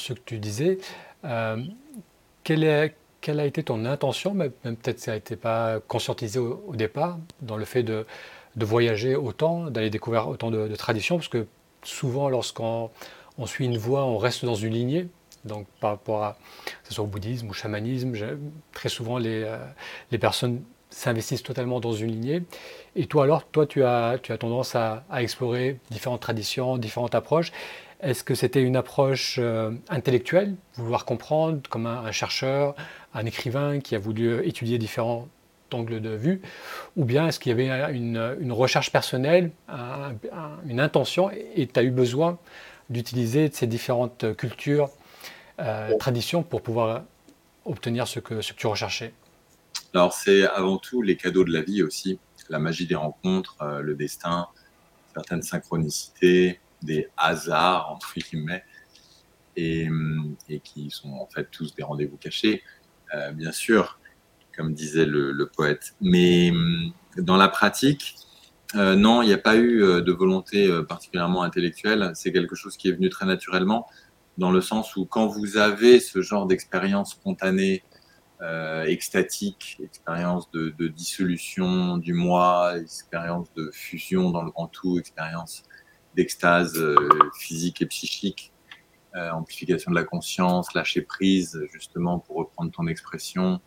ce 0.00 0.12
que 0.12 0.20
tu 0.24 0.38
disais, 0.38 0.78
euh, 1.24 1.62
quelle, 2.44 2.64
est, 2.64 2.94
quelle, 3.20 3.40
a 3.40 3.46
été 3.46 3.62
ton 3.62 3.84
intention, 3.84 4.34
même, 4.34 4.52
peut-être 4.62 5.00
ça 5.00 5.12
n'a 5.12 5.16
été 5.16 5.36
pas 5.36 5.80
conscientisé 5.80 6.38
au, 6.38 6.74
départ, 6.74 7.18
dans 7.40 7.56
le 7.56 7.64
fait 7.64 7.82
de, 7.82 8.06
de 8.56 8.64
voyager 8.64 9.16
autant, 9.16 9.70
d'aller 9.70 9.90
découvrir 9.90 10.28
autant 10.28 10.50
de, 10.50 10.74
traditions, 10.76 11.16
parce 11.16 11.28
que 11.28 11.46
souvent 11.82 12.28
lorsqu'on 12.28 12.90
on 13.36 13.46
suit 13.46 13.64
une 13.64 13.78
voie, 13.78 14.04
on 14.04 14.18
reste 14.18 14.44
dans 14.44 14.54
une 14.54 14.72
lignée. 14.72 15.08
Donc 15.44 15.66
par 15.80 15.90
rapport 15.90 16.24
à, 16.24 16.38
que 16.64 16.88
ce 16.88 16.94
soit 16.94 17.04
au 17.04 17.08
bouddhisme 17.08 17.48
ou 17.48 17.50
au 17.50 17.54
chamanisme, 17.54 18.14
très 18.72 18.88
souvent 18.88 19.18
les, 19.18 19.42
euh, 19.42 19.58
les 20.10 20.16
personnes 20.16 20.62
s'investissent 20.94 21.42
totalement 21.42 21.80
dans 21.80 21.92
une 21.92 22.10
lignée. 22.10 22.42
Et 22.96 23.06
toi 23.06 23.24
alors, 23.24 23.44
toi 23.44 23.66
tu 23.66 23.84
as, 23.84 24.18
tu 24.22 24.32
as 24.32 24.38
tendance 24.38 24.74
à, 24.74 25.04
explorer 25.16 25.78
différentes 25.90 26.20
traditions, 26.20 26.78
différentes 26.78 27.14
approches. 27.14 27.52
Est-ce 28.00 28.22
que 28.22 28.34
c'était 28.34 28.62
une 28.62 28.76
approche 28.76 29.36
euh, 29.38 29.70
intellectuelle, 29.88 30.54
vouloir 30.74 31.04
comprendre 31.04 31.60
comme 31.70 31.86
un, 31.86 32.12
chercheur, 32.12 32.74
un 33.14 33.24
écrivain 33.24 33.80
qui 33.80 33.94
a 33.94 33.98
voulu 33.98 34.46
étudier 34.46 34.78
différents 34.78 35.28
angles 35.72 36.00
de 36.00 36.10
vue, 36.10 36.42
ou 36.96 37.04
bien 37.04 37.26
est-ce 37.26 37.40
qu'il 37.40 37.50
y 37.50 37.52
avait 37.52 37.92
une, 37.92 38.36
une 38.40 38.52
recherche 38.52 38.92
personnelle, 38.92 39.50
une 40.66 40.80
intention, 40.80 41.30
et 41.32 41.66
tu 41.66 41.80
as 41.80 41.82
eu 41.82 41.90
besoin 41.90 42.38
d'utiliser 42.90 43.50
ces 43.52 43.66
différentes 43.66 44.36
cultures, 44.36 44.90
euh, 45.60 45.96
traditions 45.98 46.42
pour 46.42 46.62
pouvoir 46.62 47.02
obtenir 47.64 48.06
ce 48.06 48.20
que, 48.20 48.40
ce 48.40 48.52
que 48.52 48.58
tu 48.58 48.66
recherchais? 48.66 49.12
Alors, 49.94 50.12
c'est 50.12 50.44
avant 50.48 50.78
tout 50.78 51.02
les 51.02 51.16
cadeaux 51.16 51.44
de 51.44 51.52
la 51.52 51.62
vie 51.62 51.82
aussi, 51.82 52.18
la 52.48 52.58
magie 52.58 52.86
des 52.86 52.96
rencontres, 52.96 53.56
euh, 53.62 53.80
le 53.80 53.94
destin, 53.94 54.48
certaines 55.14 55.42
synchronicités, 55.42 56.60
des 56.82 57.08
hasards, 57.16 57.90
entre 57.92 58.12
guillemets, 58.16 58.64
et, 59.56 59.88
hum, 59.88 60.34
et 60.48 60.58
qui 60.58 60.90
sont 60.90 61.12
en 61.12 61.28
fait 61.32 61.48
tous 61.52 61.76
des 61.76 61.84
rendez-vous 61.84 62.16
cachés, 62.16 62.62
euh, 63.14 63.30
bien 63.30 63.52
sûr, 63.52 64.00
comme 64.56 64.74
disait 64.74 65.06
le, 65.06 65.48
poète. 65.56 65.94
Mais 66.00 66.50
hum, 66.50 66.92
dans 67.18 67.36
la 67.36 67.46
pratique, 67.46 68.16
euh, 68.74 68.96
non, 68.96 69.22
il 69.22 69.28
n'y 69.28 69.32
a 69.32 69.38
pas 69.38 69.56
eu 69.56 69.78
de 69.78 70.12
volonté 70.12 70.68
particulièrement 70.88 71.44
intellectuelle. 71.44 72.10
C'est 72.14 72.32
quelque 72.32 72.56
chose 72.56 72.76
qui 72.76 72.88
est 72.88 72.92
venu 72.92 73.10
très 73.10 73.26
naturellement, 73.26 73.86
dans 74.38 74.50
le 74.50 74.60
sens 74.60 74.96
où 74.96 75.06
quand 75.06 75.28
vous 75.28 75.56
avez 75.56 76.00
ce 76.00 76.20
genre 76.20 76.46
d'expérience 76.46 77.12
spontanée, 77.12 77.84
euh, 78.44 78.84
extatique, 78.84 79.80
expérience 79.82 80.50
de, 80.50 80.88
dissolution 80.88 81.96
du 81.96 82.12
moi, 82.12 82.76
expérience 82.78 83.50
de 83.54 83.70
fusion 83.72 84.30
dans 84.32 84.42
le 84.42 84.50
grand 84.50 84.66
tout, 84.66 84.98
expérience 84.98 85.62
d'extase 86.14 86.76
euh, 86.76 86.94
physique 87.38 87.80
et 87.80 87.86
psychique, 87.86 88.52
euh, 89.16 89.30
amplification 89.30 89.90
de 89.92 89.96
la 89.96 90.04
conscience, 90.04 90.74
lâcher 90.74 91.00
prise, 91.00 91.58
justement 91.72 92.18
pour 92.18 92.36
reprendre 92.36 92.70
ton 92.70 92.86
expression, 92.86 93.60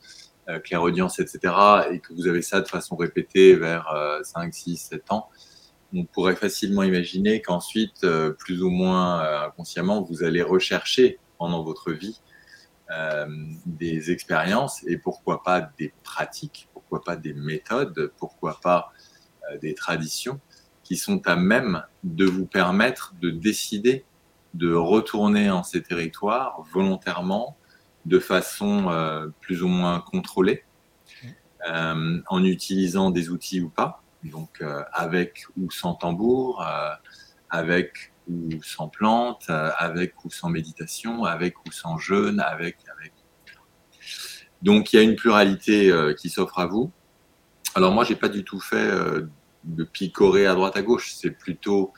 clairaudience, 0.64 1.20
etc., 1.20 1.54
et 1.92 2.00
que 2.00 2.14
vous 2.14 2.28
avez 2.28 2.42
ça 2.42 2.62
de 2.62 2.68
façon 2.70 2.96
répétée 2.96 3.56
vers 3.56 3.86
5, 4.24 4.54
6, 4.54 4.78
7 4.78 5.12
ans, 5.12 5.28
on 5.94 6.06
pourrait 6.06 6.38
facilement 6.38 6.84
imaginer 6.84 7.42
qu'ensuite, 7.42 8.08
plus 8.40 8.64
ou 8.64 8.70
moins 8.70 9.44
inconsciemment, 9.46 10.04
vous 10.04 10.24
allez 10.24 10.42
rechercher 10.42 11.20
pendant 11.38 11.64
votre 11.64 11.92
vie 11.92 12.22
des 13.66 14.12
expériences 14.12 14.84
et 14.88 14.98
pourquoi 14.98 15.44
pas 15.44 15.62
des 15.78 15.94
pratiques, 16.04 16.70
pourquoi 16.74 17.04
pas 17.04 17.16
des 17.16 17.34
méthodes, 17.34 18.14
pourquoi 18.18 18.60
pas 18.62 18.92
euh, 19.52 19.58
des 19.58 19.74
traditions 19.74 20.40
qui 20.84 20.96
sont 20.96 21.28
à 21.28 21.36
même 21.36 21.84
de 22.04 22.26
vous 22.26 22.46
permettre 22.46 23.14
de 23.20 23.30
décider 23.30 24.06
de 24.54 24.74
retourner 24.74 25.52
en 25.52 25.62
ces 25.64 25.84
territoires 25.84 26.64
volontairement, 26.72 27.58
de 28.06 28.20
façon 28.20 28.90
euh, 28.90 29.28
plus 29.42 29.62
ou 29.62 29.68
moins 29.68 30.00
contrôlée, 30.00 30.64
en 31.70 32.46
utilisant 32.46 33.12
des 33.12 33.30
outils 33.30 33.60
ou 33.60 33.68
pas, 33.68 34.02
donc 34.24 34.64
avec 34.94 35.44
ou 35.58 35.70
sans 35.70 35.96
tambour, 35.96 36.66
avec 37.50 38.14
sans 38.62 38.90
plante, 38.90 39.46
euh, 39.50 39.72
avec 39.78 40.24
ou 40.26 40.30
sans 40.30 40.50
méditation, 40.50 41.24
avec 41.24 41.58
ou 41.66 41.72
sans 41.72 41.98
jeûne, 41.98 42.40
avec, 42.40 42.78
avec. 42.98 43.14
Donc 44.62 44.92
il 44.92 44.96
y 44.98 45.00
a 45.00 45.04
une 45.04 45.16
pluralité 45.16 45.92
euh, 45.92 46.14
qui 46.14 46.30
s'offre 46.30 46.60
à 46.60 46.66
vous. 46.66 46.92
Alors 47.76 47.92
moi, 47.94 48.04
j'ai 48.04 48.16
pas 48.16 48.30
du 48.30 48.44
tout 48.44 48.60
fait 48.60 48.76
euh, 48.76 49.30
de 49.64 49.84
picorer 49.84 50.48
à 50.48 50.54
droite 50.56 50.76
à 50.76 50.82
gauche. 50.82 51.14
C'est 51.14 51.32
plutôt 51.32 51.94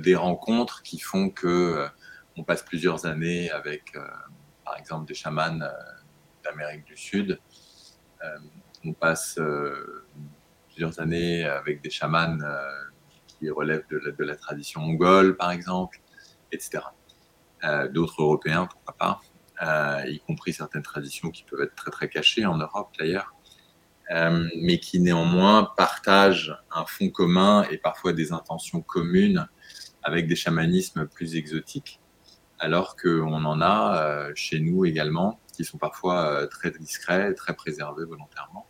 des 0.00 0.16
rencontres 0.16 0.82
qui 0.82 0.98
font 0.98 1.30
que 1.30 1.86
on 2.36 2.42
passe 2.42 2.64
plusieurs 2.64 3.06
années 3.06 3.48
avec, 3.52 3.92
par 4.64 4.76
exemple, 4.76 5.06
des 5.06 5.14
chamans 5.14 5.56
d'Amérique 6.42 6.84
du 6.84 6.96
Sud. 6.96 7.38
on 8.84 8.92
passe 8.92 9.38
plusieurs 10.66 10.98
années 10.98 11.44
avec 11.44 11.80
des 11.80 11.90
chamans 11.90 12.36
qui 13.42 13.50
relèvent 13.50 13.84
de 13.90 14.24
la, 14.24 14.36
tradition 14.36 14.80
mongole, 14.80 15.36
par 15.36 15.50
exemple, 15.50 16.00
etc. 16.52 16.80
Euh, 17.64 17.88
d'autres 17.88 18.22
Européens, 18.22 18.68
pourquoi 18.70 18.94
pas, 18.96 19.20
euh, 19.62 20.06
y 20.08 20.20
compris 20.20 20.52
certaines 20.52 20.82
traditions 20.82 21.30
qui 21.30 21.44
peuvent 21.44 21.62
être 21.62 21.74
très 21.74 21.90
très 21.90 22.08
cachées 22.08 22.46
en 22.46 22.56
Europe 22.56 22.90
d'ailleurs, 22.98 23.34
euh, 24.12 24.48
mais 24.60 24.78
qui 24.78 25.00
néanmoins 25.00 25.72
partagent 25.76 26.56
un 26.70 26.84
fond 26.86 27.08
commun 27.10 27.64
et 27.70 27.78
parfois 27.78 28.12
des 28.12 28.32
intentions 28.32 28.80
communes 28.80 29.48
avec 30.02 30.26
des 30.28 30.36
chamanismes 30.36 31.06
plus 31.06 31.34
exotiques, 31.34 32.00
alors 32.58 32.96
qu'on 32.96 33.44
en 33.44 33.60
a 33.60 34.28
chez 34.34 34.60
nous 34.60 34.84
également, 34.84 35.40
qui 35.56 35.64
sont 35.64 35.78
parfois 35.78 36.46
très 36.48 36.70
discrets, 36.72 37.34
très 37.34 37.54
préservés 37.54 38.04
volontairement, 38.04 38.66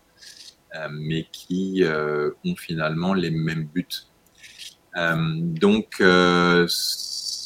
mais 0.91 1.27
qui 1.33 1.83
ont 1.87 2.57
finalement 2.57 3.15
les 3.15 3.31
mêmes 3.31 3.65
buts 3.65 4.12
donc, 4.95 6.01
euh, 6.01 6.67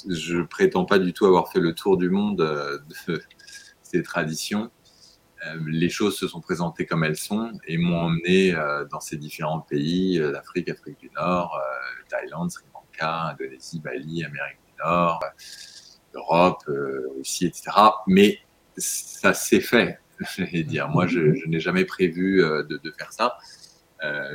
je 0.09 0.43
prétends 0.43 0.85
pas 0.85 0.99
du 0.99 1.13
tout 1.13 1.27
avoir 1.27 1.51
fait 1.51 1.61
le 1.61 1.75
tour 1.75 1.97
du 1.97 2.11
monde 2.11 2.41
euh, 2.41 2.79
de 3.09 3.23
ces 3.83 4.03
traditions. 4.03 4.71
les 5.67 5.89
choses 5.89 6.17
se 6.17 6.27
sont 6.27 6.41
présentées 6.41 6.87
comme 6.87 7.05
elles 7.05 7.17
sont 7.17 7.53
et 7.69 7.79
m'ont 7.79 8.07
emmené 8.07 8.53
dans 8.91 8.99
ces 8.99 9.17
différents 9.17 9.61
pays 9.61 10.19
d'Afrique, 10.19 10.69
Afrique 10.69 10.99
du 10.99 11.09
Nord, 11.15 11.57
Thaïlande, 12.09 12.51
Sri 12.51 12.65
Lanka, 12.75 13.29
Indonésie, 13.31 13.79
Bali, 13.79 14.25
Amérique 14.25 14.59
du 14.67 14.73
Nord, 14.85 15.21
Europe, 16.15 16.65
Russie, 16.67 17.47
etc. 17.47 17.71
Mais 18.09 18.41
ça 18.77 19.35
s'est 19.35 19.61
fait, 19.61 20.01
dire. 20.53 20.89
Moi, 20.89 21.07
je, 21.07 21.47
n'ai 21.47 21.61
jamais 21.61 21.85
prévu 21.85 22.39
de, 22.39 22.93
faire 22.99 23.13
ça. 23.13 23.39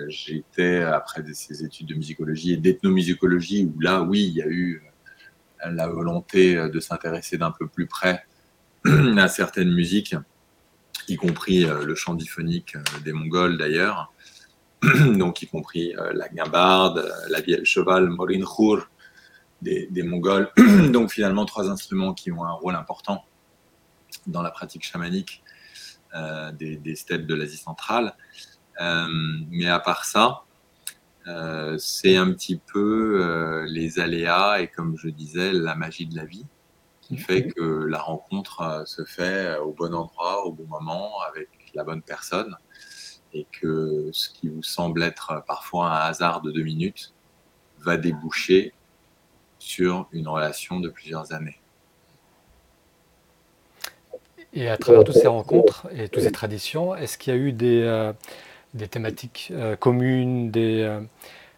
J'étais, 0.07 0.81
après 0.81 1.23
ces 1.33 1.63
études 1.63 1.87
de 1.87 1.95
musicologie 1.95 2.53
et 2.53 2.57
d'ethnomusicologie, 2.57 3.71
où 3.73 3.79
là, 3.79 4.01
oui, 4.01 4.23
il 4.23 4.33
y 4.33 4.41
a 4.41 4.47
eu 4.47 4.83
la 5.63 5.87
volonté 5.87 6.55
de 6.55 6.79
s'intéresser 6.79 7.37
d'un 7.37 7.51
peu 7.51 7.67
plus 7.67 7.85
près 7.85 8.25
à 8.85 9.27
certaines 9.27 9.71
musiques, 9.71 10.15
y 11.07 11.15
compris 11.15 11.65
le 11.65 11.95
chant 11.95 12.15
diphonique 12.15 12.75
des 13.05 13.13
Mongols 13.13 13.57
d'ailleurs, 13.57 14.11
donc 15.15 15.41
y 15.43 15.47
compris 15.47 15.93
la 16.13 16.27
guimbarde, 16.27 17.09
la 17.29 17.39
vieille 17.39 17.63
cheval, 17.63 18.09
Morin 18.09 18.41
Khur, 18.41 18.89
des, 19.61 20.03
Mongols. 20.03 20.51
Donc 20.91 21.11
finalement, 21.11 21.45
trois 21.45 21.69
instruments 21.69 22.13
qui 22.13 22.31
ont 22.31 22.43
un 22.43 22.51
rôle 22.51 22.75
important 22.75 23.23
dans 24.27 24.41
la 24.41 24.51
pratique 24.51 24.83
chamanique 24.83 25.43
euh, 26.15 26.51
des, 26.51 26.75
des, 26.75 26.95
steppes 26.95 27.25
de 27.25 27.35
l'Asie 27.35 27.57
centrale. 27.57 28.15
Euh, 28.79 29.07
mais 29.49 29.67
à 29.67 29.79
part 29.79 30.05
ça, 30.05 30.43
euh, 31.27 31.77
c'est 31.77 32.15
un 32.15 32.31
petit 32.31 32.57
peu 32.57 33.65
les 33.67 33.99
aléas 33.99 34.61
et 34.61 34.67
comme 34.67 34.97
je 34.97 35.09
disais, 35.09 35.51
la 35.53 35.75
magie 35.75 36.07
de 36.07 36.15
la 36.15 36.25
vie 36.25 36.45
qui 37.01 37.17
fait 37.17 37.47
que 37.47 37.85
la 37.85 37.99
rencontre 37.99 38.83
se 38.85 39.03
fait 39.03 39.57
au 39.57 39.73
bon 39.73 39.93
endroit, 39.93 40.45
au 40.45 40.51
bon 40.51 40.65
moment, 40.67 41.19
avec 41.29 41.49
la 41.73 41.83
bonne 41.83 42.01
personne 42.01 42.55
et 43.33 43.45
que 43.51 44.09
ce 44.11 44.29
qui 44.29 44.49
vous 44.49 44.63
semble 44.63 45.03
être 45.03 45.43
parfois 45.47 45.91
un 45.91 45.99
hasard 46.09 46.41
de 46.41 46.51
deux 46.51 46.63
minutes 46.63 47.13
va 47.79 47.97
déboucher 47.97 48.73
sur 49.59 50.07
une 50.11 50.27
relation 50.27 50.79
de 50.79 50.89
plusieurs 50.89 51.33
années. 51.33 51.59
Et 54.53 54.69
à 54.69 54.77
travers 54.77 55.03
toutes 55.03 55.15
ces 55.15 55.27
rencontres 55.27 55.87
et 55.95 56.09
toutes 56.09 56.23
ces 56.23 56.31
traditions, 56.31 56.93
est-ce 56.95 57.17
qu'il 57.17 57.33
y 57.33 57.37
a 57.37 57.39
eu 57.39 57.53
des, 57.53 57.83
euh, 57.83 58.11
des 58.73 58.87
thématiques 58.87 59.49
euh, 59.51 59.75
communes, 59.75 60.51
des, 60.51 60.81
euh, 60.81 61.01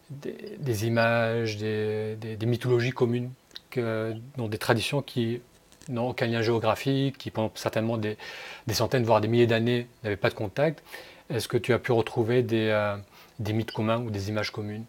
des, 0.09 0.87
images, 0.87 1.57
des, 1.57 2.15
des, 2.15 2.45
mythologies 2.45 2.91
communes, 2.91 3.31
dans 3.75 4.47
des 4.47 4.57
traditions 4.57 5.01
qui 5.01 5.41
n'ont 5.89 6.09
aucun 6.09 6.27
lien 6.27 6.41
géographique, 6.41 7.17
qui 7.17 7.31
pendant 7.31 7.51
certainement 7.55 7.97
des, 7.97 8.17
centaines, 8.71 9.03
voire 9.03 9.21
des 9.21 9.27
milliers 9.27 9.47
d'années 9.47 9.87
n'avaient 10.03 10.15
pas 10.15 10.29
de 10.29 10.35
contact 10.35 10.83
Est-ce 11.29 11.47
que 11.47 11.57
tu 11.57 11.73
as 11.73 11.79
pu 11.79 11.91
retrouver 11.91 12.43
des, 12.43 12.95
des 13.39 13.53
mythes 13.53 13.71
communs 13.71 14.01
ou 14.01 14.11
des 14.11 14.29
images 14.29 14.51
communes? 14.51 14.85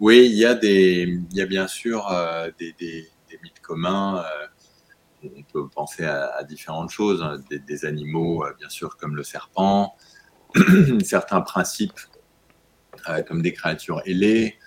Oui, 0.00 0.26
il 0.30 0.38
y 0.38 0.46
a, 0.46 0.54
des, 0.54 1.20
y 1.32 1.42
a 1.42 1.46
bien 1.46 1.68
sûr 1.68 2.10
euh, 2.10 2.50
des, 2.58 2.72
des, 2.80 3.06
des, 3.28 3.38
mythes 3.42 3.60
communs. 3.60 4.24
Euh, 4.24 5.28
on 5.36 5.42
peut 5.42 5.68
penser 5.68 6.04
à, 6.06 6.42
différentes 6.44 6.88
choses, 6.88 7.22
hein, 7.22 7.38
des, 7.50 7.58
des, 7.58 7.84
animaux, 7.84 8.42
euh, 8.42 8.54
bien 8.58 8.70
sûr, 8.70 8.96
comme 8.96 9.14
le 9.14 9.22
serpent, 9.22 9.94
certains 11.04 11.40
principes 11.40 11.98
comme 13.26 13.40
des 13.40 13.52
créatures 13.52 14.02
ailées, 14.04 14.58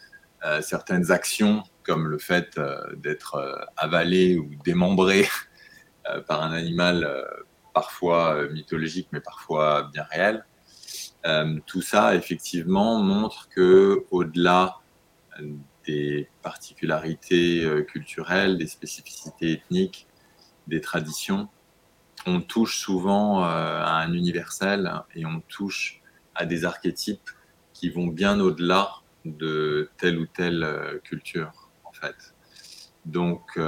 certaines 0.61 1.11
actions 1.11 1.63
comme 1.83 2.07
le 2.07 2.17
fait 2.17 2.59
d'être 2.95 3.67
avalé 3.77 4.37
ou 4.37 4.49
démembré 4.65 5.27
par 6.27 6.41
un 6.41 6.51
animal 6.51 7.07
parfois 7.73 8.47
mythologique 8.49 9.09
mais 9.11 9.19
parfois 9.21 9.89
bien 9.93 10.05
réel. 10.09 10.45
tout 11.67 11.81
ça 11.81 12.15
effectivement 12.15 12.99
montre 12.99 13.49
que 13.49 14.05
au-delà 14.09 14.79
des 15.85 16.29
particularités 16.41 17.63
euh, 17.63 17.83
culturelles, 17.83 18.57
des 18.57 18.67
spécificités 18.67 19.53
ethniques, 19.53 20.07
des 20.67 20.81
traditions. 20.81 21.49
On 22.25 22.41
touche 22.41 22.77
souvent 22.77 23.43
euh, 23.43 23.45
à 23.45 23.97
un 23.97 24.13
universel 24.13 24.91
et 25.15 25.25
on 25.25 25.41
touche 25.41 26.01
à 26.35 26.45
des 26.45 26.65
archétypes 26.65 27.29
qui 27.73 27.89
vont 27.89 28.07
bien 28.07 28.39
au-delà 28.39 28.91
de 29.25 29.89
telle 29.97 30.19
ou 30.19 30.25
telle 30.25 30.63
euh, 30.63 30.99
culture, 30.99 31.69
en 31.83 31.91
fait. 31.91 32.35
Donc, 33.05 33.59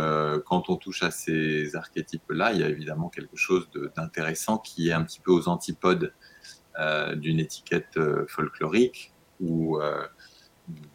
quand 0.45 0.69
on 0.69 0.77
touche 0.77 1.03
à 1.03 1.11
ces 1.11 1.75
archétypes-là, 1.75 2.53
il 2.53 2.61
y 2.61 2.63
a 2.63 2.69
évidemment 2.69 3.09
quelque 3.09 3.35
chose 3.35 3.69
d'intéressant 3.97 4.57
qui 4.57 4.87
est 4.87 4.93
un 4.93 5.03
petit 5.03 5.19
peu 5.19 5.33
aux 5.33 5.49
antipodes 5.49 6.13
d'une 7.17 7.41
étiquette 7.41 7.99
folklorique 8.29 9.11
où 9.41 9.77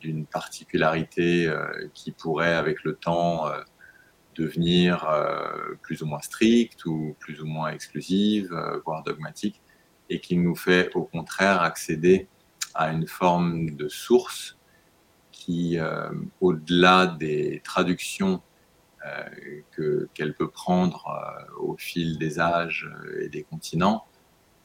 d'une 0.00 0.26
particularité 0.26 1.46
euh, 1.46 1.88
qui 1.94 2.12
pourrait, 2.12 2.54
avec 2.54 2.82
le 2.84 2.96
temps, 2.96 3.46
euh, 3.46 3.60
devenir 4.34 5.08
euh, 5.08 5.74
plus 5.82 6.02
ou 6.02 6.06
moins 6.06 6.20
stricte 6.20 6.84
ou 6.86 7.16
plus 7.18 7.40
ou 7.40 7.46
moins 7.46 7.70
exclusive, 7.70 8.50
voire 8.84 9.02
dogmatique, 9.02 9.60
et 10.08 10.20
qui 10.20 10.36
nous 10.36 10.56
fait 10.56 10.90
au 10.94 11.04
contraire 11.04 11.62
accéder 11.62 12.28
à 12.74 12.92
une 12.92 13.06
forme 13.06 13.70
de 13.70 13.88
source 13.88 14.56
qui, 15.32 15.78
au-delà 16.40 17.06
des 17.06 17.60
traductions 17.64 18.42
qu'elle 20.14 20.34
peut 20.34 20.50
prendre 20.50 21.06
au 21.58 21.76
fil 21.76 22.18
des 22.18 22.38
âges 22.38 22.90
et 23.20 23.28
des 23.28 23.42
continents, 23.42 24.04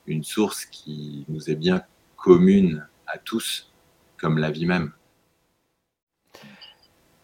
une 0.08 0.24
source 0.24 0.66
qui 0.66 1.26
nous 1.30 1.50
est 1.50 1.56
bien 1.56 1.84
commune 2.16 2.88
à 3.08 3.18
tous, 3.18 3.72
comme 4.18 4.38
la 4.38 4.52
vie 4.52 4.66
même. 4.66 4.92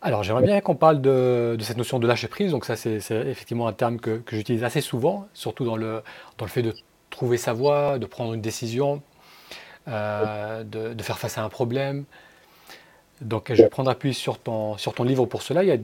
Alors 0.03 0.23
j'aimerais 0.23 0.43
bien 0.43 0.61
qu'on 0.61 0.75
parle 0.75 0.99
de, 0.99 1.55
cette 1.61 1.77
notion 1.77 1.99
de 1.99 2.07
lâcher 2.07 2.27
prise. 2.27 2.51
Donc 2.51 2.65
ça 2.65 2.75
c'est 2.75 2.97
effectivement 3.11 3.67
un 3.67 3.73
terme 3.73 3.99
que, 3.99 4.21
j'utilise 4.31 4.63
assez 4.63 4.81
souvent, 4.81 5.27
surtout 5.33 5.63
dans 5.65 5.75
le, 5.75 6.01
dans 6.37 6.45
le 6.45 6.51
fait 6.51 6.63
de 6.63 6.73
trouver 7.09 7.37
sa 7.37 7.53
voie, 7.53 7.99
de 7.99 8.05
prendre 8.07 8.33
une 8.33 8.41
décision, 8.41 9.03
euh, 9.87 10.63
de, 10.63 11.03
faire 11.03 11.19
face 11.19 11.37
à 11.37 11.43
un 11.43 11.49
problème. 11.49 12.05
Donc 13.21 13.53
je 13.53 13.61
vais 13.61 13.69
prendre 13.69 13.91
appui 13.91 14.15
sur 14.15 14.39
ton, 14.39 14.77
sur 14.77 14.93
ton 14.93 15.03
livre 15.03 15.25
pour 15.25 15.43
cela. 15.43 15.63
Il 15.63 15.67
y 15.67 15.73
a 15.73 15.77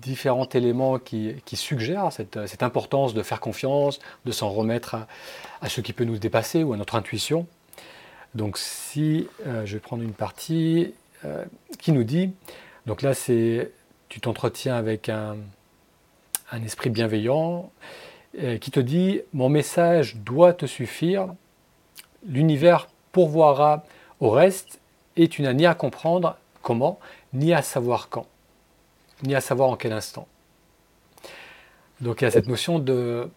différents 0.00 0.48
éléments 0.48 0.98
qui, 0.98 1.40
suggèrent 1.52 2.10
cette, 2.10 2.46
cette, 2.48 2.64
importance 2.64 3.14
de 3.14 3.22
faire 3.22 3.38
confiance, 3.38 4.00
de 4.24 4.32
s'en 4.32 4.50
remettre 4.50 4.96
à, 5.60 5.68
ce 5.68 5.80
qui 5.80 5.92
peut 5.92 6.02
nous 6.02 6.18
dépasser 6.18 6.64
ou 6.64 6.72
à 6.72 6.76
notre 6.76 6.96
intuition. 6.96 7.46
Donc 8.34 8.58
si 8.58 9.28
euh, 9.46 9.64
je 9.66 9.74
vais 9.74 9.80
prendre 9.80 10.02
une 10.02 10.14
partie 10.14 10.94
euh, 11.24 11.44
qui 11.78 11.92
nous 11.92 12.02
dit 12.02 12.32
donc 12.86 13.02
là, 13.02 13.14
c'est 13.14 13.72
tu 14.08 14.20
t'entretiens 14.20 14.74
avec 14.76 15.08
un, 15.08 15.36
esprit 16.66 16.90
bienveillant 16.90 17.72
euh, 18.38 18.58
qui 18.58 18.70
te 18.70 18.80
dit 18.80 19.22
mon 19.32 19.48
message 19.48 20.16
doit 20.16 20.52
te 20.52 20.66
suffire, 20.66 21.34
l'univers 22.26 22.88
pourvoira 23.10 23.84
au 24.20 24.28
reste 24.28 24.80
et 25.16 25.28
tu 25.28 25.42
n'as 25.42 25.54
ni 25.54 25.64
à 25.64 25.74
comprendre 25.74 26.36
comment, 26.60 26.98
ni 27.32 27.54
à 27.54 27.62
savoir 27.62 28.10
quand, 28.10 28.26
ni 29.22 29.34
à 29.34 29.40
savoir 29.40 29.70
en 29.70 29.76
quel 29.76 29.92
instant. 29.92 30.28
Donc 32.02 32.20
il 32.20 32.24
y 32.24 32.26
a 32.26 32.30
cette 32.30 32.48
notion 32.48 32.78
de 32.78 33.30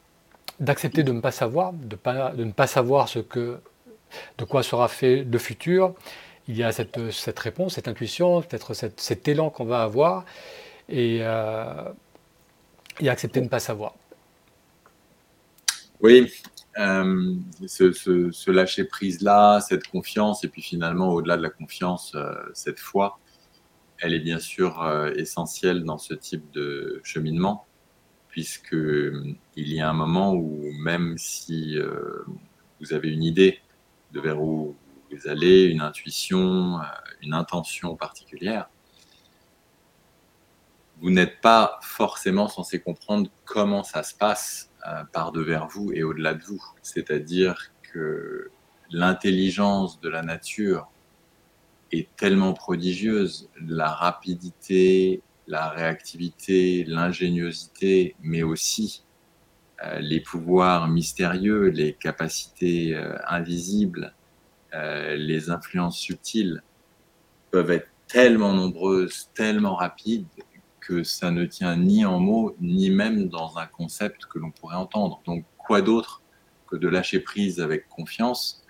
d'accepter 0.59 1.03
de 1.03 1.11
ne 1.11 1.19
pas 1.19 1.31
savoir, 1.31 1.73
de, 1.73 1.97
ne 2.43 2.51
pas 2.51 2.67
savoir 2.67 3.09
ce 3.09 3.19
que, 3.19 3.59
de 4.37 4.45
quoi 4.45 4.63
sera 4.63 4.87
fait 4.87 5.23
le 5.23 5.37
futur, 5.37 5.93
il 6.47 6.57
y 6.57 6.63
a 6.63 6.71
cette, 6.71 7.11
cette 7.11 7.39
réponse, 7.39 7.75
cette 7.75 7.87
intuition, 7.87 8.41
peut-être 8.41 8.73
cet 8.73 9.27
élan 9.27 9.49
qu'on 9.49 9.65
va 9.65 9.83
avoir, 9.83 10.25
et, 10.89 11.19
euh, 11.21 11.91
et, 12.99 13.09
accepter 13.09 13.39
de 13.39 13.45
ne 13.45 13.49
pas 13.49 13.59
savoir. 13.59 13.95
Oui, 16.01 16.31
euh, 16.77 17.35
ce, 17.65 18.51
lâcher 18.51 18.83
prise-là, 18.83 19.59
cette 19.61 19.87
confiance, 19.87 20.43
et 20.43 20.49
puis 20.49 20.61
finalement, 20.61 21.09
au-delà 21.09 21.37
de 21.37 21.41
la 21.41 21.49
confiance, 21.49 22.13
euh, 22.15 22.33
cette 22.53 22.79
foi, 22.79 23.19
elle 23.99 24.13
est 24.13 24.19
bien 24.19 24.39
sûr 24.39 24.85
essentielle 25.15 25.85
dans 25.85 25.97
ce 25.97 26.13
type 26.13 26.51
de 26.51 26.99
cheminement, 27.05 27.65
puisqu'il 28.27 29.37
y 29.55 29.79
a 29.79 29.89
un 29.89 29.93
moment 29.93 30.33
où 30.33 30.69
même 30.83 31.17
si 31.17 31.77
vous 32.81 32.93
avez 32.93 33.09
une 33.09 33.23
idée 33.23 33.61
de 34.11 34.19
vers 34.19 34.41
où 34.41 34.75
vous 35.15 35.27
allez, 35.27 35.63
une 35.63 35.81
intuition, 35.81 36.79
euh, 36.79 36.83
une 37.21 37.33
intention 37.33 37.95
particulière, 37.95 38.69
vous 41.01 41.09
n'êtes 41.09 41.41
pas 41.41 41.79
forcément 41.81 42.47
censé 42.47 42.79
comprendre 42.79 43.29
comment 43.43 43.83
ça 43.83 44.03
se 44.03 44.15
passe 44.15 44.71
euh, 44.87 45.03
par 45.11 45.31
devers 45.31 45.67
vous 45.67 45.91
et 45.91 46.03
au-delà 46.03 46.33
de 46.33 46.43
vous. 46.43 46.63
C'est-à-dire 46.81 47.71
que 47.81 48.49
l'intelligence 48.91 49.99
de 49.99 50.09
la 50.09 50.21
nature 50.21 50.87
est 51.91 52.07
tellement 52.15 52.53
prodigieuse, 52.53 53.49
la 53.61 53.89
rapidité, 53.89 55.21
la 55.47 55.69
réactivité, 55.69 56.85
l'ingéniosité, 56.85 58.15
mais 58.21 58.43
aussi 58.43 59.03
euh, 59.83 59.99
les 59.99 60.21
pouvoirs 60.21 60.87
mystérieux, 60.87 61.67
les 61.67 61.93
capacités 61.93 62.97
invisibles, 63.27 64.14
euh, 64.75 65.15
les 65.15 65.49
influences 65.49 65.97
subtiles 65.97 66.61
peuvent 67.51 67.71
être 67.71 67.87
tellement 68.07 68.53
nombreuses, 68.53 69.29
tellement 69.33 69.75
rapides, 69.75 70.27
que 70.81 71.03
ça 71.03 71.31
ne 71.31 71.45
tient 71.45 71.75
ni 71.77 72.05
en 72.05 72.19
mots, 72.19 72.55
ni 72.59 72.91
même 72.91 73.27
dans 73.29 73.57
un 73.57 73.65
concept 73.65 74.25
que 74.25 74.37
l'on 74.37 74.51
pourrait 74.51 74.75
entendre. 74.75 75.21
Donc, 75.25 75.45
quoi 75.57 75.81
d'autre 75.81 76.21
que 76.67 76.75
de 76.75 76.87
lâcher 76.87 77.19
prise 77.19 77.59
avec 77.59 77.87
confiance 77.89 78.63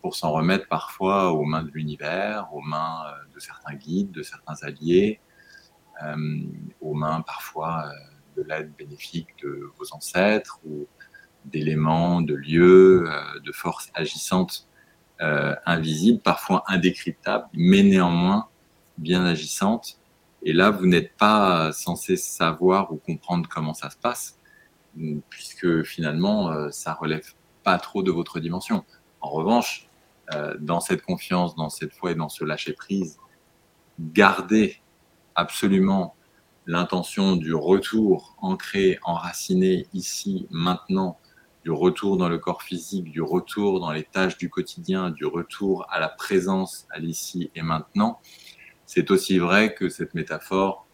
pour 0.00 0.14
s'en 0.14 0.30
remettre 0.30 0.68
parfois 0.68 1.32
aux 1.32 1.44
mains 1.44 1.64
de 1.64 1.70
l'univers, 1.70 2.48
aux 2.52 2.60
mains 2.60 3.02
de 3.34 3.40
certains 3.40 3.74
guides, 3.74 4.12
de 4.12 4.22
certains 4.22 4.54
alliés, 4.62 5.18
aux 6.80 6.94
mains 6.94 7.22
parfois 7.22 7.90
de 8.36 8.42
l'aide 8.42 8.72
bénéfique 8.78 9.30
de 9.42 9.68
vos 9.76 9.92
ancêtres 9.92 10.60
ou 10.64 10.86
d'éléments, 11.46 12.20
de 12.20 12.34
lieux, 12.34 13.08
de 13.42 13.52
forces 13.52 13.90
agissantes 13.94 14.68
invisibles, 15.20 16.20
parfois 16.20 16.64
indécryptables, 16.66 17.46
mais 17.54 17.82
néanmoins 17.82 18.48
bien 18.98 19.24
agissantes. 19.24 19.98
Et 20.42 20.52
là, 20.52 20.70
vous 20.70 20.86
n'êtes 20.86 21.16
pas 21.16 21.72
censé 21.72 22.16
savoir 22.16 22.92
ou 22.92 22.96
comprendre 22.96 23.48
comment 23.48 23.74
ça 23.74 23.90
se 23.90 23.96
passe, 23.96 24.38
puisque 25.30 25.82
finalement, 25.84 26.70
ça 26.70 26.94
relève 26.94 27.32
pas 27.62 27.78
trop 27.78 28.02
de 28.02 28.10
votre 28.10 28.40
dimension. 28.40 28.84
En 29.20 29.30
revanche, 29.30 29.88
euh, 30.32 30.54
dans 30.58 30.80
cette 30.80 31.02
confiance, 31.02 31.54
dans 31.54 31.68
cette 31.68 31.92
foi 31.92 32.12
et 32.12 32.14
dans 32.14 32.28
ce 32.28 32.44
lâcher-prise, 32.44 33.18
gardez 33.98 34.80
absolument 35.34 36.14
l'intention 36.66 37.36
du 37.36 37.54
retour 37.54 38.36
ancré, 38.40 38.98
enraciné 39.02 39.86
ici, 39.92 40.46
maintenant, 40.50 41.18
du 41.64 41.70
retour 41.70 42.18
dans 42.18 42.28
le 42.28 42.38
corps 42.38 42.62
physique, 42.62 43.10
du 43.10 43.22
retour 43.22 43.80
dans 43.80 43.90
les 43.90 44.04
tâches 44.04 44.36
du 44.36 44.50
quotidien, 44.50 45.10
du 45.10 45.24
retour 45.24 45.86
à 45.90 45.98
la 45.98 46.08
présence 46.08 46.86
à 46.90 46.98
l'ici 46.98 47.50
et 47.54 47.62
maintenant. 47.62 48.20
C'est 48.84 49.10
aussi 49.10 49.38
vrai 49.38 49.74
que 49.74 49.88
cette 49.88 50.12
métaphore 50.12 50.86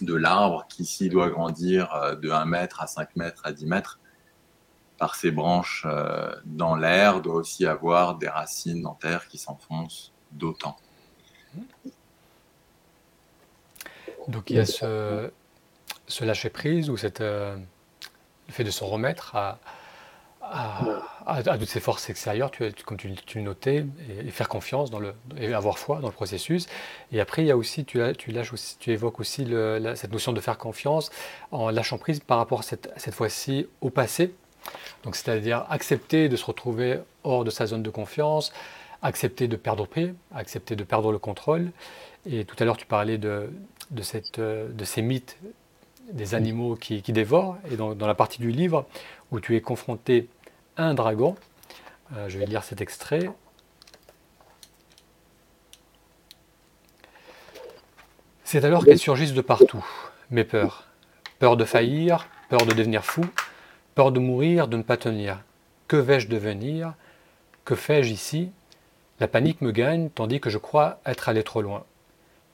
de 0.00 0.14
l'arbre 0.14 0.66
qui 0.68 0.82
ici 0.82 1.08
doit 1.08 1.30
grandir 1.30 1.94
euh, 1.94 2.16
de 2.16 2.30
1 2.30 2.46
mètre 2.46 2.82
à 2.82 2.88
5 2.88 3.14
mètres 3.14 3.42
à 3.44 3.52
10 3.52 3.66
mètres, 3.66 4.00
par 4.98 5.14
ses 5.14 5.30
branches 5.30 5.84
euh, 5.86 6.34
dans 6.44 6.74
l'air, 6.74 7.20
doit 7.20 7.36
aussi 7.36 7.64
avoir 7.64 8.16
des 8.16 8.28
racines 8.28 8.84
en 8.86 8.94
terre 8.94 9.28
qui 9.28 9.38
s'enfoncent 9.38 10.12
d'autant. 10.32 10.76
Donc 14.26 14.50
il 14.50 14.56
y 14.56 14.58
a 14.58 14.66
ce, 14.66 15.30
lâcher 16.20 16.50
prise 16.50 16.90
ou 16.90 16.96
cette, 16.96 17.20
euh, 17.20 17.56
le 18.48 18.52
fait 18.52 18.64
de 18.64 18.70
se 18.70 18.82
remettre 18.82 19.36
à, 19.36 19.58
à, 20.42 21.42
toutes 21.58 21.68
ces 21.68 21.80
forces 21.80 22.10
extérieures, 22.10 22.50
tu, 22.50 22.70
comme 22.84 22.96
tu, 22.96 23.14
tu 23.14 23.38
le 23.38 23.44
notais, 23.44 23.86
et, 24.24 24.30
faire 24.30 24.48
confiance 24.48 24.90
dans 24.90 24.98
le, 24.98 25.14
et 25.38 25.52
avoir 25.54 25.78
foi 25.78 26.00
dans 26.00 26.08
le 26.08 26.12
processus. 26.12 26.66
Et 27.12 27.20
après, 27.20 27.42
il 27.42 27.46
y 27.46 27.50
a 27.50 27.56
aussi, 27.56 27.84
tu, 27.84 27.98
lâches 28.28 28.52
aussi, 28.52 28.76
tu 28.78 28.90
évoques 28.90 29.20
aussi 29.20 29.46
cette 29.94 30.12
notion 30.12 30.32
de 30.32 30.40
faire 30.40 30.58
confiance 30.58 31.10
en 31.50 31.70
lâchant 31.70 31.98
prise 31.98 32.20
par 32.20 32.38
rapport 32.38 32.64
cette, 32.64 32.92
cette 32.96 33.14
fois-ci 33.14 33.66
au 33.80 33.90
passé, 33.90 34.34
donc, 35.04 35.16
c'est-à-dire 35.16 35.64
accepter 35.68 36.28
de 36.28 36.36
se 36.36 36.44
retrouver 36.44 36.98
hors 37.24 37.44
de 37.44 37.50
sa 37.50 37.66
zone 37.66 37.82
de 37.82 37.90
confiance, 37.90 38.52
accepter 39.02 39.48
de 39.48 39.56
perdre 39.56 39.86
pied, 39.86 40.14
accepter 40.34 40.76
de 40.76 40.84
perdre 40.84 41.12
le 41.12 41.18
contrôle. 41.18 41.70
Et 42.26 42.44
tout 42.44 42.56
à 42.58 42.64
l'heure, 42.64 42.76
tu 42.76 42.86
parlais 42.86 43.18
de, 43.18 43.50
de, 43.90 44.02
cette, 44.02 44.38
de 44.38 44.84
ces 44.84 45.02
mythes 45.02 45.36
des 46.12 46.34
animaux 46.34 46.76
qui, 46.76 47.00
dévorent. 47.00 47.56
Et 47.70 47.76
dans, 47.76 47.94
la 47.94 48.14
partie 48.14 48.40
du 48.40 48.50
livre 48.50 48.86
où 49.32 49.40
tu 49.40 49.56
es 49.56 49.60
confronté 49.60 50.28
à 50.76 50.84
un 50.84 50.94
dragon, 50.94 51.34
euh, 52.16 52.28
je 52.28 52.38
vais 52.38 52.46
lire 52.46 52.62
cet 52.62 52.80
extrait. 52.80 53.30
C'est 58.44 58.64
alors 58.64 58.84
qu'elles 58.84 58.98
surgissent 58.98 59.32
de 59.32 59.40
partout, 59.40 59.84
mes 60.30 60.44
peurs. 60.44 60.84
Peur 61.40 61.56
de 61.56 61.64
faillir, 61.64 62.28
peur 62.48 62.64
de 62.66 62.74
devenir 62.74 63.04
fou, 63.04 63.24
Peur 63.94 64.10
de 64.10 64.20
mourir, 64.20 64.68
de 64.68 64.78
ne 64.78 64.82
pas 64.82 64.96
tenir. 64.96 65.42
Que 65.86 65.96
vais-je 65.96 66.26
devenir? 66.26 66.94
Que 67.66 67.74
fais-je 67.74 68.10
ici? 68.10 68.50
La 69.20 69.28
panique 69.28 69.60
me 69.60 69.70
gagne, 69.70 70.08
tandis 70.08 70.40
que 70.40 70.48
je 70.48 70.56
crois 70.56 71.00
être 71.04 71.28
allé 71.28 71.42
trop 71.42 71.60
loin. 71.60 71.84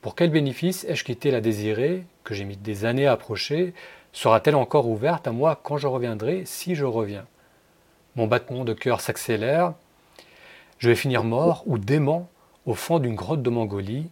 Pour 0.01 0.15
quel 0.15 0.31
bénéfice 0.31 0.83
ai-je 0.89 1.05
quitté 1.05 1.31
la 1.31 1.39
désirée, 1.39 2.03
que 2.25 2.33
j'ai 2.33 2.43
mis 2.43 2.57
des 2.57 2.83
années 2.83 3.07
à 3.07 3.13
approcher 3.13 3.73
Sera-t-elle 4.11 4.55
encore 4.55 4.87
ouverte 4.87 5.27
à 5.27 5.31
moi 5.31 5.59
quand 5.61 5.77
je 5.77 5.87
reviendrai, 5.87 6.43
si 6.45 6.75
je 6.75 6.85
reviens? 6.85 7.25
Mon 8.15 8.27
battement 8.27 8.65
de 8.65 8.73
cœur 8.73 9.01
s'accélère. 9.01 9.73
Je 10.79 10.89
vais 10.89 10.95
finir 10.95 11.23
mort 11.23 11.63
ou 11.67 11.77
dément 11.77 12.29
au 12.65 12.73
fond 12.73 12.99
d'une 12.99 13.15
grotte 13.15 13.41
de 13.41 13.49
Mongolie. 13.49 14.09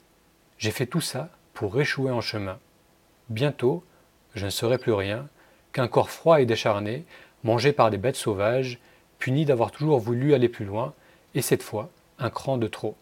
J'ai 0.57 0.71
fait 0.71 0.85
tout 0.85 1.01
ça 1.01 1.29
pour 1.53 1.79
échouer 1.79 2.11
en 2.11 2.21
chemin. 2.21 2.59
Bientôt, 3.29 3.83
je 4.35 4.45
ne 4.45 4.49
serai 4.49 4.77
plus 4.77 4.93
rien, 4.93 5.27
qu'un 5.73 5.87
corps 5.87 6.09
froid 6.09 6.39
et 6.41 6.45
décharné, 6.45 7.05
mangé 7.43 7.71
par 7.73 7.89
des 7.89 7.97
bêtes 7.97 8.15
sauvages, 8.15 8.79
puni 9.19 9.45
d'avoir 9.45 9.71
toujours 9.71 9.99
voulu 9.99 10.33
aller 10.33 10.49
plus 10.49 10.65
loin, 10.65 10.93
et 11.35 11.41
cette 11.41 11.63
fois, 11.63 11.89
un 12.19 12.29
cran 12.29 12.57
de 12.57 12.67
trop. 12.67 12.95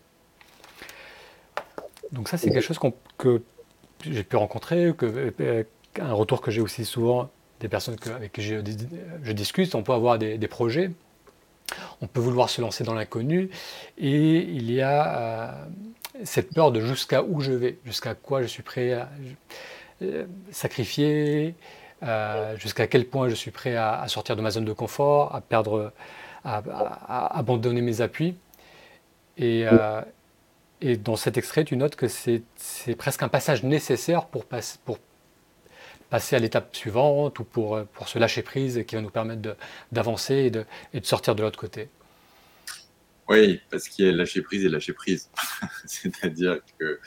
Donc 2.12 2.30
ça, 2.30 2.38
c'est 2.38 2.50
quelque 2.50 2.62
chose 2.62 2.80
que 3.18 3.42
j'ai 4.02 4.24
pu 4.24 4.36
rencontrer, 4.36 4.94
que, 4.98 5.06
euh, 5.40 5.64
un 6.00 6.14
retour 6.14 6.42
que 6.42 6.52
j'ai 6.52 6.62
aussi 6.62 6.86
souvent 6.86 7.30
des 7.60 7.70
personnes 7.70 7.96
avec 8.14 8.34
qui 8.34 8.42
je, 8.42 9.32
discute. 9.32 9.76
On 9.76 9.84
peut 9.84 9.94
avoir 9.94 10.18
des, 10.18 10.48
projets, 10.48 10.92
on 12.02 12.08
peut 12.08 12.20
vouloir 12.20 12.50
se 12.50 12.62
lancer 12.62 12.84
dans 12.84 12.94
l'inconnu, 12.94 13.50
et 13.98 14.38
il 14.38 14.72
y 14.72 14.82
a 14.82 15.18
euh, 15.18 15.66
cette 16.24 16.54
peur 16.54 16.72
de 16.72 16.82
jusqu'à 16.82 17.24
où 17.24 17.42
je 17.42 17.52
vais, 17.52 17.78
jusqu'à 17.86 18.14
quoi 18.14 18.42
je 18.42 18.48
suis 18.48 18.64
prêt 18.64 18.94
à 18.94 19.10
euh, 20.02 20.26
sacrifier, 20.52 21.56
euh, 22.04 22.58
jusqu'à 22.58 22.88
quel 22.88 23.06
point 23.08 23.30
je 23.30 23.36
suis 23.36 23.52
prêt 23.52 23.76
à, 23.76 24.06
sortir 24.08 24.36
de 24.36 24.42
ma 24.42 24.52
zone 24.52 24.66
de 24.66 24.74
confort, 24.74 25.34
à 25.34 25.42
perdre, 25.42 25.94
à, 26.44 27.38
abandonner 27.38 27.82
mes 27.82 28.02
appuis. 28.02 28.36
Et, 29.38 29.66
dans 31.00 31.16
cet 31.16 31.38
extrait, 31.38 31.64
tu 31.64 31.78
notes 31.78 31.96
que 31.96 32.08
c'est 32.08 32.44
presque 32.96 33.24
un 33.24 33.28
passage 33.28 33.64
nécessaire 33.64 34.26
pour, 34.26 34.46
pour 34.84 35.00
passer 36.10 36.36
à 36.36 36.40
l'étape 36.40 36.76
suivante 36.76 37.40
ou 37.40 37.44
pour, 37.44 37.84
pour 37.94 38.08
se 38.08 38.20
lâcher 38.20 38.42
prise 38.42 38.84
qui 38.88 38.96
va 38.96 39.02
nous 39.02 39.10
permettre 39.10 39.58
d'avancer 39.92 40.36
et 40.36 40.50
de, 40.52 40.66
et 40.94 41.00
de 41.00 41.06
sortir 41.06 41.36
de 41.36 41.42
l'autre 41.42 41.60
côté. 41.60 41.90
Oui, 43.28 43.60
parce 43.72 43.88
qu'il 43.88 44.06
y 44.06 44.10
a 44.10 44.12
lâcher 44.12 44.42
prise 44.42 44.66
et 44.66 44.70
lâcher 44.70 44.94
prise. 44.94 45.30
C'est-à-dire 45.86 46.60
que 46.78 47.00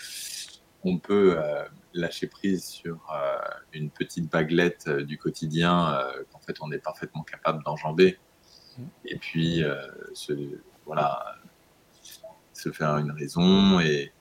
on 0.85 0.99
peut 0.99 1.37
euh, 1.39 1.65
lâcher 1.93 2.27
prise 2.27 2.65
sur 2.65 2.99
euh, 3.13 3.39
une 3.73 3.91
petite 3.91 4.31
baguette 4.31 4.85
euh, 4.89 5.05
du 5.05 5.19
quotidien 5.19 6.01
qu'en 6.31 6.39
fait 6.39 6.57
on 6.61 6.71
est 6.73 6.79
parfaitement 6.79 7.23
capable 7.23 7.63
d'enjamber. 7.65 8.19
Et 9.05 9.17
puis, 9.17 9.65
se, 10.15 10.33
voilà, 10.87 11.37
se 12.53 12.71
faire 12.71 12.97
une 12.99 13.11
raison. 13.11 13.81
Et, 13.81 14.13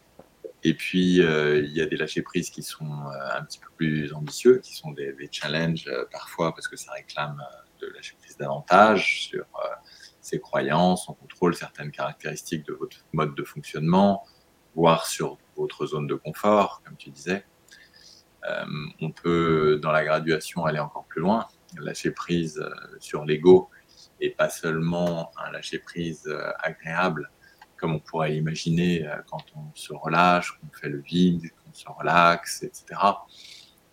et 0.70 0.74
puis, 0.74 1.18
il 1.18 1.72
y 1.72 1.82
a 1.82 1.86
des 1.86 1.98
lâcher 1.98 2.22
prises 2.22 2.50
qui 2.50 2.64
sont 2.64 2.90
un 3.34 3.44
petit 3.44 3.60
peu 3.60 3.70
plus 3.76 4.14
ambitieux, 4.14 4.60
qui 4.60 4.76
sont 4.76 4.92
des, 4.92 5.16
challenges 5.32 5.90
parfois 6.12 6.54
parce 6.54 6.68
que 6.68 6.76
ça 6.76 6.92
réclame 6.92 7.42
de 7.82 7.88
lâcher 7.96 8.16
prise 8.20 8.38
davantage 8.38 9.28
sur 9.30 9.46
ses 10.28 10.40
croyances, 10.40 11.08
on 11.08 11.14
contrôle 11.14 11.56
certaines 11.56 11.92
caractéristiques 11.92 12.66
de 12.68 12.74
votre 12.74 12.98
mode 13.14 13.34
de 13.34 13.44
fonctionnement, 13.44 14.26
voire 14.76 15.08
sur 15.08 15.38
votre 15.56 15.86
zone 15.86 16.06
de 16.06 16.16
confort, 16.16 16.82
comme 16.86 16.98
tu 16.98 17.10
disais. 17.10 17.46
Euh, 18.48 18.66
on 19.02 19.12
peut, 19.12 19.80
dans 19.82 19.92
la 19.92 20.04
graduation, 20.04 20.66
aller 20.66 20.80
encore 20.80 21.06
plus 21.06 21.22
loin, 21.22 21.48
lâcher 21.80 22.12
prise 22.12 22.60
euh, 22.60 22.98
sur 23.00 23.26
l'ego 23.26 23.70
et 24.20 24.30
pas 24.30 24.50
seulement 24.50 25.32
un 25.38 25.52
lâcher 25.52 25.80
prise 25.80 26.28
euh, 26.28 26.52
agréable, 26.60 27.32
comme 27.78 27.94
on 27.94 28.00
pourrait 28.00 28.32
l'imaginer 28.32 29.08
quand 29.28 29.44
on 29.56 29.74
se 29.76 29.94
relâche, 29.94 30.58
qu'on 30.60 30.68
fait 30.78 30.90
le 30.90 31.00
vide, 31.00 31.52
qu'on 31.64 31.74
se 31.74 31.88
relaxe, 31.88 32.64
etc. 32.64 33.00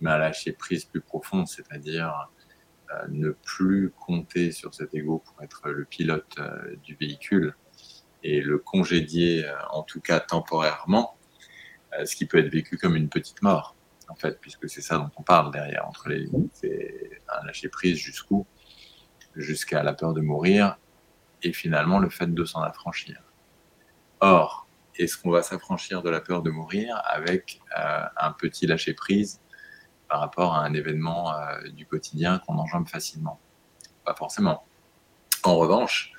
Mais 0.01 0.11
un 0.11 0.19
lâcher 0.19 0.53
prise 0.53 0.85
plus 0.85 1.01
profond, 1.01 1.47
c'est-à-dire 1.47 2.31
ne 3.09 3.31
plus 3.31 3.91
compter 3.91 4.53
sur 4.53 4.75
cet 4.75 4.95
ego 4.95 5.23
pour 5.25 5.43
être 5.43 5.69
le 5.69 5.85
pilote 5.85 6.37
du 6.83 6.95
véhicule 6.95 7.55
et 8.23 8.41
le 8.41 8.59
congédier, 8.59 9.45
en 9.71 9.83
tout 9.83 10.01
cas 10.01 10.21
temporairement, 10.21 11.17
euh, 11.99 12.07
ce 12.07 12.17
qui 12.17 12.27
peut 12.27 12.39
être 12.39 12.51
vécu 12.51 12.77
comme 12.77 12.97
une 12.97 13.09
petite 13.09 13.43
mort, 13.43 13.77
en 14.09 14.15
fait, 14.15 14.41
puisque 14.41 14.69
c'est 14.69 14.81
ça 14.81 14.99
dont 14.99 15.11
on 15.17 15.23
parle 15.23 15.53
derrière, 15.53 15.87
entre 15.87 16.09
les. 16.09 16.29
C'est 16.53 17.21
un 17.29 17.47
lâcher 17.47 17.69
prise 17.69 17.97
jusqu'où? 17.97 18.47
Jusqu'à 19.37 19.83
la 19.83 19.95
peur 19.95 20.13
de 20.13 20.21
mourir 20.21 20.79
et 21.43 21.53
finalement 21.53 21.99
le 21.99 22.09
fait 22.09 22.33
de 22.33 22.45
s'en 22.45 22.63
affranchir. 22.63 23.21
Or, 24.27 24.67
est-ce 24.97 25.19
qu'on 25.19 25.31
va 25.31 25.43
s'affranchir 25.43 26.01
de 26.01 26.09
la 26.09 26.19
peur 26.19 26.41
de 26.41 26.49
mourir 26.49 26.99
avec 27.05 27.61
euh, 27.79 28.05
un 28.17 28.33
petit 28.33 28.67
lâcher 28.67 28.95
prise 28.95 29.43
par 30.09 30.19
rapport 30.19 30.55
à 30.55 30.65
un 30.65 30.73
événement 30.73 31.35
euh, 31.35 31.69
du 31.69 31.85
quotidien 31.85 32.39
qu'on 32.39 32.57
enjambe 32.57 32.89
facilement? 32.89 33.39
Pas 34.03 34.15
forcément. 34.15 34.65
En 35.43 35.57
revanche, 35.57 36.15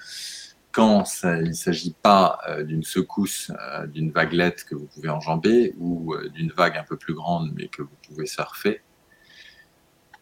quand 0.72 1.04
il 1.24 1.48
ne 1.48 1.54
s'agit 1.54 1.96
pas 2.00 2.38
euh, 2.48 2.62
d'une 2.62 2.84
secousse, 2.84 3.52
d'une 3.88 4.12
vaguelette 4.12 4.66
que 4.66 4.76
vous 4.76 4.86
pouvez 4.86 5.10
enjamber 5.10 5.74
ou 5.80 6.16
d'une 6.28 6.52
vague 6.52 6.78
un 6.78 6.84
peu 6.84 6.98
plus 6.98 7.16
grande 7.16 7.54
mais 7.56 7.70
que 7.70 7.82
vous 7.82 7.98
pouvez 8.08 8.28
surfer, 8.28 8.84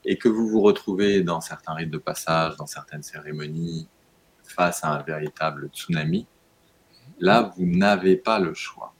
et 0.06 0.18
que 0.18 0.30
vous 0.30 0.48
vous 0.48 0.62
retrouvez 0.62 1.22
dans 1.22 1.42
certains 1.42 1.74
rites 1.74 1.92
de 1.92 1.98
passage, 1.98 2.56
dans 2.56 2.66
certaines 2.66 3.04
cérémonies, 3.04 3.90
face 4.46 4.86
à 4.86 4.92
un 4.92 5.04
véritable 5.04 5.68
tsunami, 5.74 6.28
Là, 7.20 7.54
vous 7.56 7.66
n'avez 7.66 8.18
pas 8.18 8.40
le 8.40 8.54
choix. 8.54 8.94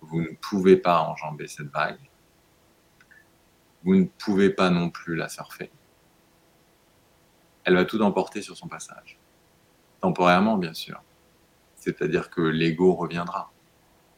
Vous 0.00 0.20
ne 0.20 0.34
pouvez 0.40 0.76
pas 0.76 1.02
enjamber 1.02 1.48
cette 1.48 1.68
vague. 1.68 1.98
Vous 3.84 3.94
ne 3.94 4.04
pouvez 4.04 4.50
pas 4.50 4.70
non 4.70 4.90
plus 4.90 5.14
la 5.16 5.28
surfer. 5.28 5.70
Elle 7.64 7.74
va 7.74 7.84
tout 7.84 8.00
emporter 8.00 8.42
sur 8.42 8.56
son 8.56 8.68
passage. 8.68 9.18
Temporairement, 10.00 10.56
bien 10.56 10.74
sûr. 10.74 11.02
C'est-à-dire 11.76 12.30
que 12.30 12.40
l'ego 12.40 12.94
reviendra. 12.94 13.52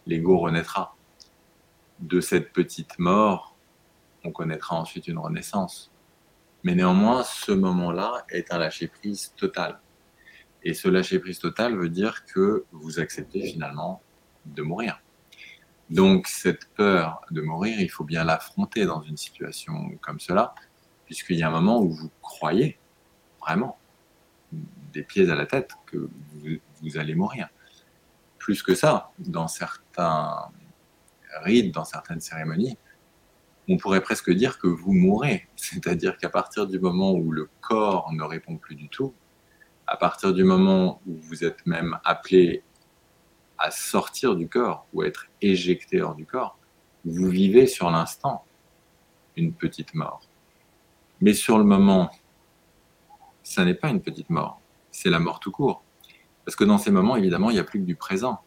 L'ego 0.07 0.39
renaîtra. 0.39 0.97
De 1.99 2.21
cette 2.21 2.53
petite 2.53 2.99
mort, 2.99 3.57
on 4.25 4.33
connaîtra 4.33 4.77
ensuite 4.77 5.09
une 5.09 5.19
renaissance. 5.19 5.91
Mais 6.63 6.75
néanmoins, 6.75 7.23
ce 7.23 7.53
moment-là 7.53 8.25
est 8.31 8.53
un 8.53 8.59
lâcher-prise 8.59 9.35
total. 9.37 9.81
Et 10.63 10.75
ce 10.75 10.89
lâcher-prise 10.89 11.39
total 11.39 11.77
veut 11.77 11.89
dire 11.89 12.25
que 12.27 12.65
vous 12.73 13.01
acceptez 13.01 13.47
finalement 13.47 14.03
de 14.47 14.63
mourir. 14.63 15.01
Donc 15.89 16.29
cette 16.29 16.67
peur 16.75 17.21
de 17.31 17.41
mourir, 17.41 17.81
il 17.81 17.91
faut 17.91 18.05
bien 18.05 18.25
l'affronter 18.25 18.85
dans 18.85 19.03
une 19.03 19.17
situation 19.17 19.91
comme 20.01 20.21
cela, 20.21 20.55
puisqu'il 21.07 21.37
y 21.37 21.43
a 21.43 21.49
un 21.49 21.51
moment 21.51 21.81
où 21.81 21.91
vous 21.91 22.11
croyez 22.23 22.79
vraiment, 23.41 23.79
des 24.53 25.03
pieds 25.03 25.29
à 25.31 25.35
la 25.35 25.47
tête, 25.47 25.73
que 25.87 26.09
vous, 26.83 26.99
allez 26.99 27.15
mourir. 27.15 27.49
Plus 28.39 28.63
que 28.63 28.75
ça, 28.75 29.11
dans 29.19 29.49
certains 29.49 30.51
rites, 31.43 31.75
dans 31.75 31.85
certaines 31.85 32.21
cérémonies, 32.21 32.77
on 33.69 33.77
pourrait 33.77 34.01
presque 34.01 34.31
dire 34.31 34.59
que 34.59 34.67
vous 34.67 34.93
mourrez. 34.93 35.49
C'est-à-dire 35.57 36.17
qu'à 36.17 36.29
partir 36.29 36.67
du 36.67 36.79
moment 36.79 37.13
où 37.13 37.33
le 37.33 37.49
corps 37.61 38.13
ne 38.13 38.23
répond 38.23 38.57
plus 38.57 38.75
du 38.75 38.89
tout, 38.89 39.15
à 39.91 39.97
partir 39.97 40.33
du 40.33 40.45
moment 40.45 41.03
où 41.05 41.17
vous 41.17 41.45
êtes 41.45 41.67
même 41.67 41.99
appelé 42.05 42.63
à 43.59 43.73
sortir 43.73 44.37
du 44.37 44.49
corps 44.49 44.87
ou 44.93 45.03
à 45.03 45.07
être 45.09 45.27
éjecté 45.43 46.01
hors 46.01 46.15
du 46.15 46.25
corps, 46.25 46.57
vous 47.05 47.29
vivez 47.29 47.67
sur 47.67 47.91
l'instant 47.91 48.45
une 49.37 49.53
petite 49.53 49.95
mort. 49.95 50.21
Mais 51.21 51.35
sur 51.35 51.59
le 51.59 51.65
moment, 51.65 52.09
ça 53.43 53.65
n'est 53.65 53.75
pas 53.75 53.89
une 53.89 54.01
petite 54.01 54.31
mort, 54.31 54.61
c'est 54.93 55.11
la 55.11 55.19
mort 55.19 55.41
tout 55.41 55.51
court. 55.51 55.83
Parce 56.45 56.55
que 56.55 56.63
dans 56.63 56.79
ces 56.79 56.93
moments, 56.93 57.17
évidemment, 57.17 57.51
il 57.51 57.55
n'y 57.55 57.61
a 57.61 57.65
plus 57.65 57.81
que 57.81 57.85
du 57.85 57.97
présent. 57.97 58.41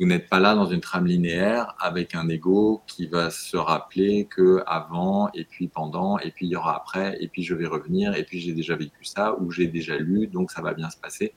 Vous 0.00 0.06
n'êtes 0.06 0.28
pas 0.28 0.38
là 0.38 0.54
dans 0.54 0.66
une 0.66 0.80
trame 0.80 1.06
linéaire 1.06 1.74
avec 1.80 2.14
un 2.14 2.28
ego 2.28 2.82
qui 2.86 3.06
va 3.06 3.30
se 3.30 3.56
rappeler 3.56 4.26
que 4.26 4.62
avant 4.66 5.28
et 5.32 5.44
puis 5.44 5.66
pendant 5.66 6.18
et 6.20 6.30
puis 6.30 6.46
il 6.46 6.50
y 6.50 6.56
aura 6.56 6.76
après 6.76 7.16
et 7.20 7.26
puis 7.26 7.42
je 7.42 7.52
vais 7.54 7.66
revenir 7.66 8.14
et 8.14 8.24
puis 8.24 8.38
j'ai 8.38 8.52
déjà 8.52 8.76
vécu 8.76 9.04
ça 9.04 9.34
ou 9.40 9.50
j'ai 9.50 9.66
déjà 9.66 9.96
lu 9.96 10.28
donc 10.28 10.52
ça 10.52 10.62
va 10.62 10.72
bien 10.72 10.88
se 10.88 10.96
passer. 10.96 11.34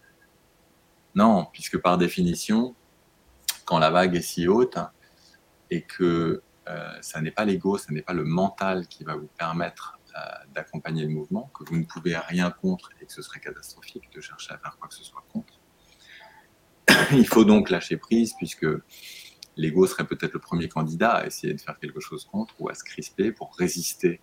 Non, 1.15 1.47
puisque 1.52 1.80
par 1.80 1.97
définition, 1.97 2.76
quand 3.65 3.80
la 3.80 3.89
vague 3.89 4.15
est 4.15 4.21
si 4.21 4.47
haute 4.47 4.78
et 5.71 5.82
que 5.82 6.43
euh, 6.67 6.93
ça 7.02 7.19
n'est 7.19 7.32
pas 7.32 7.45
l'ego, 7.45 7.80
ça 7.80 7.91
n'est 7.91 8.04
pas 8.04 8.13
le 8.13 8.24
mental 8.24 8.88
qui 8.88 9.04
va 9.04 9.15
vous 9.15 9.30
permettre 9.38 9.97
euh, 10.15 10.19
d'accompagner 10.54 11.04
le 11.04 11.10
mouvement, 11.10 11.50
que 11.54 11.63
vous 11.63 11.78
ne 11.78 11.86
pouvez 11.86 12.15
rien 12.15 12.52
contre 12.52 12.91
et 13.02 13.06
que 13.06 13.12
ce 13.12 13.21
serait 13.21 13.39
catastrophique 13.39 14.12
de 14.13 14.21
chercher 14.21 14.54
à 14.54 14.58
faire 14.58 14.78
quoi 14.78 14.88
que 14.88 14.93
ce 14.93 15.04
soit 15.04 15.24
contre. 15.34 15.51
Il 17.13 17.27
faut 17.27 17.43
donc 17.45 17.69
lâcher 17.69 17.97
prise 17.97 18.34
puisque 18.38 18.67
l'ego 19.58 19.88
serait 19.88 20.06
peut-être 20.06 20.34
le 20.34 20.39
premier 20.39 20.67
candidat 20.67 21.12
à 21.12 21.25
essayer 21.25 21.54
de 21.54 21.62
faire 21.62 21.77
quelque 21.80 21.99
chose 21.99 22.25
contre 22.25 22.56
ou 22.60 22.69
à 22.69 22.73
se 22.73 22.84
crisper 22.84 23.32
pour 23.32 23.56
résister 23.56 24.21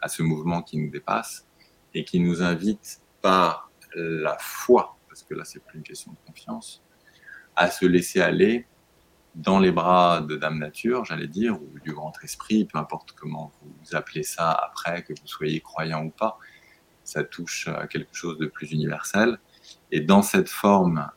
à 0.00 0.08
ce 0.08 0.22
mouvement 0.22 0.62
qui 0.62 0.78
nous 0.78 0.90
dépasse 0.90 1.46
et 1.94 2.04
qui 2.04 2.20
nous 2.20 2.42
invite 2.42 3.00
par 3.22 3.70
la 3.94 4.36
foi, 4.40 4.98
parce 5.08 5.22
que 5.22 5.34
là 5.34 5.44
c'est 5.44 5.64
plus 5.64 5.78
une 5.78 5.84
question 5.84 6.12
de 6.12 6.18
confiance, 6.26 6.82
à 7.56 7.70
se 7.70 7.86
laisser 7.86 8.20
aller 8.20 8.66
dans 9.34 9.58
les 9.58 9.72
bras 9.72 10.20
de 10.20 10.36
Dame 10.36 10.58
Nature, 10.58 11.04
j'allais 11.04 11.26
dire, 11.26 11.60
ou 11.60 11.78
du 11.80 11.92
Grand 11.92 12.12
Esprit, 12.22 12.66
peu 12.66 12.78
importe 12.78 13.12
comment 13.12 13.52
vous 13.62 13.96
appelez 13.96 14.22
ça 14.22 14.52
après, 14.52 15.02
que 15.02 15.12
vous 15.12 15.26
soyez 15.26 15.60
croyant 15.60 16.04
ou 16.04 16.10
pas, 16.10 16.38
ça 17.02 17.24
touche 17.24 17.68
à 17.68 17.86
quelque 17.86 18.14
chose 18.14 18.38
de 18.38 18.46
plus 18.46 18.70
universel. 18.70 19.38
Et 19.90 20.00
dans 20.00 20.22
cette 20.22 20.48
forme 20.48 21.10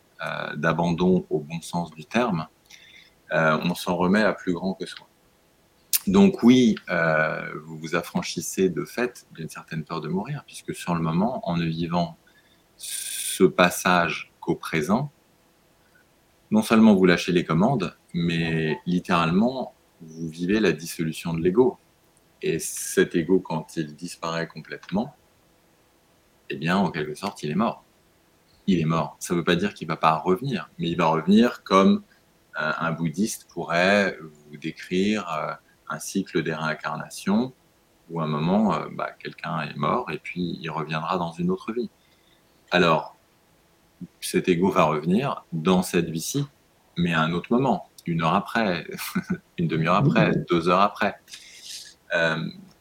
d'abandon 0.56 1.26
au 1.30 1.40
bon 1.40 1.62
sens 1.62 1.92
du 1.92 2.06
terme, 2.06 2.48
euh, 3.32 3.58
on 3.64 3.76
s'en 3.76 3.96
remet 3.96 4.22
à 4.22 4.34
plus 4.34 4.54
grand 4.54 4.74
que 4.74 4.86
soi. 4.86 5.08
Donc 6.08 6.44
oui, 6.44 6.76
euh, 6.90 7.52
vous 7.66 7.78
vous 7.78 7.96
affranchissez 7.96 8.70
de 8.70 8.86
fait 8.86 9.28
d'une 9.32 9.50
certaine 9.50 9.84
peur 9.84 10.00
de 10.00 10.08
mourir, 10.08 10.44
puisque 10.46 10.74
sur 10.74 10.96
le 10.96 11.02
moment, 11.02 11.42
en 11.48 11.58
ne 11.58 11.66
vivant 11.66 12.18
ce 12.78 13.44
passage 13.44 14.32
qu'au 14.40 14.56
présent, 14.56 15.12
non 16.50 16.62
seulement 16.62 16.96
vous 16.96 17.06
lâchez 17.06 17.34
les 17.34 17.44
commandes, 17.44 17.98
mais 18.14 18.80
littéralement, 18.86 19.74
vous 20.00 20.30
vivez 20.30 20.62
la 20.62 20.72
dissolution 20.72 21.34
de 21.34 21.42
l'ego. 21.42 21.78
Et 22.42 22.60
cet 22.60 23.16
ego, 23.16 23.40
quand 23.40 23.76
il 23.76 23.96
disparaît 23.96 24.48
complètement, 24.48 25.16
eh 26.50 26.56
bien, 26.56 26.78
en 26.78 26.90
quelque 26.92 27.16
sorte, 27.16 27.44
il 27.44 27.52
est 27.52 27.56
mort. 27.56 27.84
Il 28.68 28.80
est 28.80 28.86
mort. 28.86 29.16
Ça 29.20 29.34
ne 29.34 29.40
veut 29.40 29.46
pas 29.46 29.56
dire 29.56 29.74
qu'il 29.74 29.88
ne 29.88 29.94
va 29.94 29.98
pas 29.98 30.16
revenir, 30.16 30.70
mais 30.78 30.90
il 30.90 30.98
va 30.98 31.08
revenir 31.08 31.64
comme 31.64 32.04
euh, 32.60 32.72
un 32.80 32.92
bouddhiste 32.92 33.48
pourrait 33.50 34.18
vous 34.20 34.58
décrire 34.58 35.32
euh, 35.32 35.54
un 35.90 36.00
cycle 36.00 36.42
des 36.42 36.54
réincarnations, 36.54 37.54
où 38.10 38.20
à 38.20 38.24
un 38.24 38.28
moment, 38.28 38.74
euh, 38.74 38.88
bah, 38.92 39.12
quelqu'un 39.20 39.62
est 39.62 39.76
mort 39.76 40.12
et 40.12 40.18
puis 40.18 40.58
il 40.60 40.70
reviendra 40.70 41.18
dans 41.18 41.32
une 41.32 41.52
autre 41.52 41.72
vie. 41.72 41.90
Alors, 42.72 43.16
cet 44.22 44.50
ego 44.50 44.70
va 44.70 44.84
revenir 44.84 45.46
dans 45.54 45.84
cette 45.84 46.10
vie-ci, 46.10 46.46
mais 46.98 47.14
à 47.14 47.22
un 47.22 47.32
autre 47.32 47.52
moment, 47.52 47.90
une 48.06 48.24
heure 48.24 48.34
après, 48.34 48.88
une 49.58 49.68
demi-heure 49.68 49.96
après, 49.96 50.32
deux 50.50 50.68
heures 50.68 50.82
après. 50.82 51.16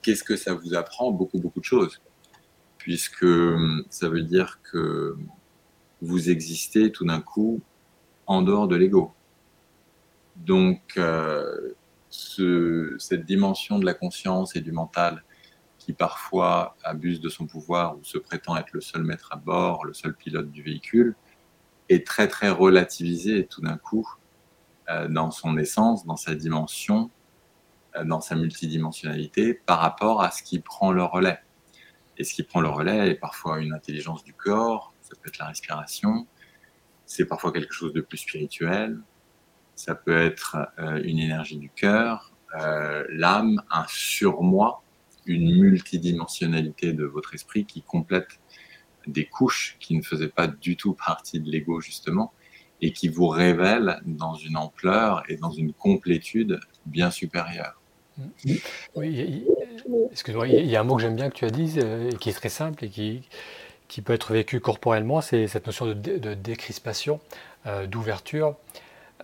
Qu'est-ce 0.02 0.22
que 0.22 0.36
ça 0.36 0.54
vous 0.54 0.74
apprend? 0.74 1.10
Beaucoup, 1.10 1.40
beaucoup 1.40 1.60
de 1.60 1.64
choses. 1.64 2.00
Puisque 2.78 3.24
hum, 3.24 3.84
ça 3.90 4.08
veut 4.08 4.22
dire 4.22 4.60
que 4.62 5.16
vous 6.06 6.30
existez 6.30 6.92
tout 6.92 7.04
d'un 7.04 7.20
coup 7.20 7.60
en 8.26 8.42
dehors 8.42 8.68
de 8.68 8.76
l'ego. 8.76 9.12
Donc, 10.36 10.80
euh, 10.96 11.72
cette 12.10 13.24
dimension 13.24 13.78
de 13.78 13.84
la 13.84 13.94
conscience 13.94 14.56
et 14.56 14.60
du 14.60 14.72
mental 14.72 15.24
qui 15.78 15.92
parfois 15.92 16.76
abuse 16.82 17.20
de 17.20 17.28
son 17.28 17.46
pouvoir 17.46 17.96
ou 17.96 18.04
se 18.04 18.18
prétend 18.18 18.56
être 18.56 18.72
le 18.72 18.80
seul 18.80 19.02
maître 19.02 19.28
à 19.32 19.36
bord, 19.36 19.84
le 19.84 19.94
seul 19.94 20.14
pilote 20.14 20.50
du 20.50 20.62
véhicule, 20.62 21.14
est 21.88 22.06
très 22.06 22.26
très 22.26 22.50
relativisé 22.50 23.46
tout 23.46 23.60
d'un 23.60 23.76
coup 23.76 24.08
euh, 24.90 25.08
dans 25.08 25.30
son 25.30 25.56
essence, 25.58 26.04
dans 26.04 26.16
sa 26.16 26.34
dimension, 26.34 27.10
euh, 27.96 28.04
dans 28.04 28.20
sa 28.20 28.34
multidimensionnalité 28.34 29.54
par 29.54 29.78
rapport 29.78 30.22
à 30.22 30.30
ce 30.30 30.42
qui 30.42 30.58
prend 30.58 30.92
le 30.92 31.04
relais. 31.04 31.38
Et 32.18 32.24
ce 32.24 32.34
qui 32.34 32.42
prend 32.42 32.60
le 32.60 32.68
relais 32.68 33.10
est 33.10 33.14
parfois 33.14 33.60
une 33.60 33.72
intelligence 33.72 34.24
du 34.24 34.32
corps, 34.32 34.92
ça 35.08 35.16
peut 35.22 35.28
être 35.28 35.38
la 35.38 35.46
respiration, 35.46 36.26
c'est 37.04 37.24
parfois 37.24 37.52
quelque 37.52 37.72
chose 37.72 37.92
de 37.92 38.00
plus 38.00 38.18
spirituel, 38.18 39.00
ça 39.74 39.94
peut 39.94 40.16
être 40.16 40.56
euh, 40.78 41.00
une 41.04 41.18
énergie 41.18 41.58
du 41.58 41.70
cœur, 41.70 42.32
l'âme, 43.10 43.62
un 43.70 43.84
surmoi 43.86 44.82
une 45.26 45.58
multidimensionnalité 45.58 46.92
de 46.92 47.04
votre 47.04 47.34
esprit 47.34 47.66
qui 47.66 47.82
complète 47.82 48.40
des 49.06 49.26
couches 49.26 49.76
qui 49.78 49.96
ne 49.96 50.02
faisaient 50.02 50.28
pas 50.28 50.46
du 50.46 50.76
tout 50.76 50.94
partie 50.94 51.40
de 51.40 51.50
l'ego 51.50 51.80
justement 51.80 52.32
et 52.80 52.92
qui 52.92 53.08
vous 53.08 53.28
révèle 53.28 54.00
dans 54.04 54.34
une 54.34 54.56
ampleur 54.56 55.22
et 55.28 55.36
dans 55.36 55.50
une 55.50 55.72
complétude 55.72 56.60
bien 56.86 57.10
supérieure. 57.10 57.80
Oui, 58.94 59.44
excuse-moi, 60.10 60.48
il 60.48 60.66
y 60.66 60.76
a 60.76 60.80
un 60.80 60.84
mot 60.84 60.96
que 60.96 61.02
j'aime 61.02 61.16
bien 61.16 61.28
que 61.28 61.36
tu 61.36 61.44
as 61.44 61.50
dit 61.50 61.74
euh, 61.78 62.10
et 62.10 62.16
qui 62.16 62.30
est 62.30 62.34
très 62.34 62.48
simple 62.48 62.84
et 62.84 62.88
qui, 62.88 63.22
qui 63.88 64.02
peut 64.02 64.12
être 64.12 64.32
vécu 64.32 64.60
corporellement, 64.60 65.20
c'est 65.20 65.46
cette 65.46 65.66
notion 65.66 65.86
de, 65.86 66.34
décrispation, 66.34 67.20
euh, 67.66 67.86
d'ouverture. 67.86 68.56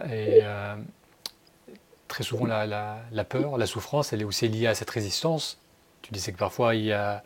Et 0.04 0.40
euh, 0.42 0.76
très 2.08 2.24
souvent, 2.24 2.46
la, 2.46 3.24
peur, 3.24 3.58
la 3.58 3.66
souffrance, 3.66 4.12
elle 4.12 4.22
est 4.22 4.24
aussi 4.24 4.48
liée 4.48 4.66
à 4.66 4.74
cette 4.74 4.90
résistance 4.90 5.58
tu 6.02 6.12
disais 6.12 6.32
que 6.32 6.38
parfois 6.38 6.74
il 6.74 6.84
y 6.84 6.92
a, 6.92 7.22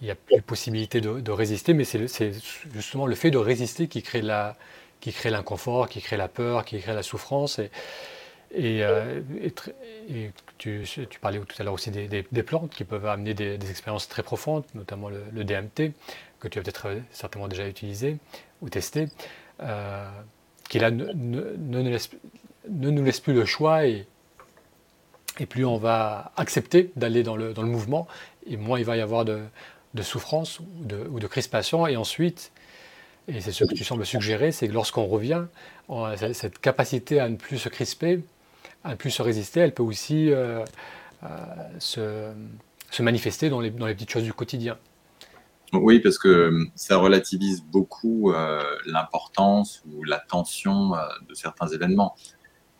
il 0.00 0.08
y 0.08 0.14
plus 0.14 0.42
possibilité 0.42 1.00
de, 1.00 1.20
de 1.20 1.30
résister, 1.30 1.74
mais 1.74 1.84
c'est 1.84 2.32
justement 2.72 3.06
le 3.06 3.14
fait 3.14 3.30
de 3.30 3.38
résister 3.38 3.88
qui 3.88 4.02
crée 4.02 4.22
la, 4.22 4.56
qui 5.00 5.12
crée 5.12 5.30
l'inconfort, 5.30 5.88
qui 5.88 6.00
crée 6.00 6.16
la 6.16 6.28
peur, 6.28 6.64
qui 6.64 6.80
crée 6.80 6.94
la 6.94 7.02
souffrance. 7.02 7.60
Et, 8.52 8.82
euh, 8.82 9.20
tu, 10.58 10.84
parlais 11.20 11.38
tout 11.40 11.56
à 11.58 11.64
l'heure 11.64 11.74
aussi 11.74 11.90
des, 11.90 12.42
plantes 12.42 12.70
qui 12.70 12.84
peuvent 12.84 13.06
amener 13.06 13.34
des, 13.34 13.70
expériences 13.70 14.08
très 14.08 14.22
profondes, 14.22 14.64
notamment 14.74 15.08
le, 15.08 15.44
DMT, 15.44 15.92
que 16.40 16.48
tu 16.48 16.58
as 16.58 16.62
peut-être 16.62 16.88
euh, 16.88 17.00
certainement 17.10 17.48
déjà 17.48 17.68
utilisé 17.68 18.18
ou 18.62 18.68
testé, 18.68 19.08
euh, 19.60 20.08
qui 20.68 20.78
là 20.78 20.90
ne, 20.90 21.12
nous 21.56 23.04
laisse 23.04 23.20
plus 23.20 23.34
le 23.34 23.44
choix 23.44 23.86
et, 23.86 24.06
plus 25.50 25.66
on 25.66 25.76
va 25.76 26.32
accepter 26.36 26.90
d'aller 26.96 27.22
dans 27.22 27.36
le, 27.36 27.52
mouvement, 27.54 28.08
et 28.46 28.56
moins 28.56 28.78
il 28.78 28.86
va 28.86 28.96
y 28.96 29.02
avoir 29.02 29.26
de, 29.26 29.42
de 29.92 30.02
souffrance 30.02 30.60
ou 30.60 30.66
de, 30.80 30.96
ou 31.10 31.18
crispation. 31.28 31.86
Et 31.86 31.96
ensuite, 31.96 32.52
Et 33.28 33.40
c'est 33.42 33.52
ce 33.52 33.64
que 33.64 33.74
tu 33.74 33.84
sembles 33.84 34.06
suggérer, 34.06 34.50
c'est 34.50 34.66
que 34.68 34.72
lorsqu'on 34.72 35.04
revient, 35.06 35.44
cette 36.32 36.58
capacité 36.58 37.20
à 37.20 37.28
ne 37.28 37.36
plus 37.36 37.58
se 37.58 37.68
crisper, 37.68 38.20
ne 38.90 38.94
plus 38.94 39.10
se 39.10 39.22
résister, 39.22 39.60
elle 39.60 39.74
peut 39.74 39.82
aussi 39.82 40.30
euh, 40.30 40.64
euh, 41.22 41.28
se, 41.78 42.32
se, 42.90 43.02
manifester 43.02 43.50
dans 43.50 43.60
les, 43.60 43.70
dans 43.70 43.86
les, 43.86 43.94
petites 43.94 44.10
choses 44.10 44.24
du 44.24 44.32
quotidien. 44.32 44.76
Oui, 45.72 45.98
parce 45.98 46.18
que 46.18 46.52
ça 46.76 46.96
relativise 46.96 47.62
beaucoup 47.64 48.32
l'importance 48.86 49.82
ou 49.90 50.04
la 50.04 50.18
tension 50.18 50.92
de 51.28 51.34
certains 51.34 51.66
événements 51.66 52.14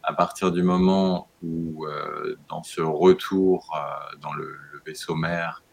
à 0.06 0.12
partir 0.12 0.52
du 0.52 0.62
moment 0.62 1.28
où, 1.42 1.84
euh, 1.84 2.38
dans 2.48 2.62
ce 2.62 2.80
retour 2.80 3.68
euh, 3.76 4.16
dans 4.20 4.32
le, 4.32 4.56
vaisseau 4.86 5.16
mère, 5.16 5.64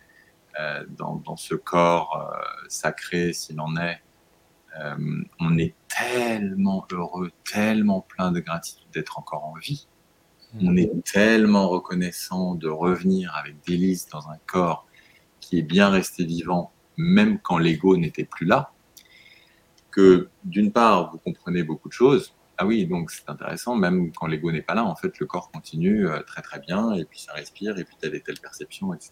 euh, 0.60 0.84
dans, 0.90 1.18
dans, 1.18 1.36
ce 1.36 1.54
corps 1.54 2.34
sacré 2.68 3.32
s'il 3.32 3.62
en 3.62 3.76
est, 3.78 4.02
on 5.40 5.56
est 5.60 5.76
tellement 5.88 6.88
heureux, 6.92 7.30
tellement 7.44 8.02
plein 8.02 8.32
de 8.32 8.40
gratitude 8.40 8.90
d'être 8.92 9.20
encore 9.20 9.46
en 9.46 9.54
vie. 9.54 9.88
On 10.62 10.78
est 10.78 10.92
tellement 11.04 11.68
reconnaissant 11.68 12.56
de 12.56 12.68
revenir 12.68 13.36
avec 13.36 13.56
délice 13.66 14.08
dans 14.10 14.30
un 14.30 14.38
corps 14.46 14.88
qui 15.40 15.58
est 15.58 15.64
bien 15.64 15.90
resté 15.90 16.26
vivant, 16.26 16.72
même 16.98 17.40
quand 17.40 17.58
l'ego 17.58 17.98
n'était 17.98 18.24
plus 18.24 18.46
là, 18.46 18.72
que 19.92 20.30
d'une 20.44 20.72
part, 20.72 21.12
vous 21.12 21.18
comprenez 21.18 21.64
beaucoup 21.64 21.90
de 21.90 21.94
choses, 21.94 22.36
ah 22.58 22.66
oui, 22.66 22.86
donc 22.86 23.10
c'est 23.10 23.30
intéressant, 23.30 23.76
même 23.76 24.12
quand 24.12 24.28
l'ego 24.28 24.52
n'est 24.52 24.62
pas 24.62 24.76
là, 24.76 24.86
en 24.86 24.96
fait, 24.96 25.18
le 25.20 25.26
corps 25.26 25.52
continue 25.52 26.08
euh, 26.08 26.22
très 26.22 26.42
très 26.42 26.60
bien, 26.60 26.94
et 26.94 27.06
puis 27.06 27.20
ça 27.20 27.34
respire, 27.34 27.78
et 27.78 27.84
puis 27.84 27.96
telle 28.00 28.14
et 28.14 28.22
telle 28.22 28.40
perception, 28.40 28.94
etc. 28.94 29.12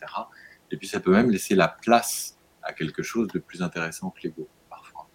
Et 0.70 0.78
puis 0.78 0.88
ça 0.88 1.00
peut 1.00 1.12
même 1.12 1.32
laisser 1.32 1.56
la 1.56 1.68
place 1.68 2.38
à 2.62 2.74
quelque 2.74 3.02
chose 3.02 3.28
de 3.30 3.40
plus 3.40 3.64
intéressant 3.64 4.12
que 4.12 4.22
l'ego, 4.24 4.48
parfois. 4.70 5.10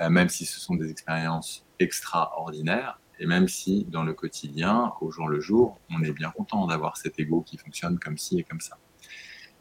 Euh, 0.00 0.10
même 0.10 0.28
si 0.28 0.44
ce 0.44 0.58
sont 0.58 0.74
des 0.74 0.90
expériences 0.90 1.64
extraordinaires, 1.78 3.00
et 3.22 3.26
même 3.26 3.48
si 3.48 3.86
dans 3.88 4.02
le 4.02 4.12
quotidien, 4.12 4.92
au 5.00 5.10
jour 5.10 5.28
le 5.28 5.40
jour, 5.40 5.78
on 5.90 6.02
est 6.02 6.12
bien 6.12 6.30
content 6.30 6.66
d'avoir 6.66 6.96
cet 6.96 7.18
ego 7.18 7.40
qui 7.40 7.56
fonctionne 7.56 7.98
comme 7.98 8.18
ci 8.18 8.38
et 8.38 8.42
comme 8.42 8.60
ça. 8.60 8.76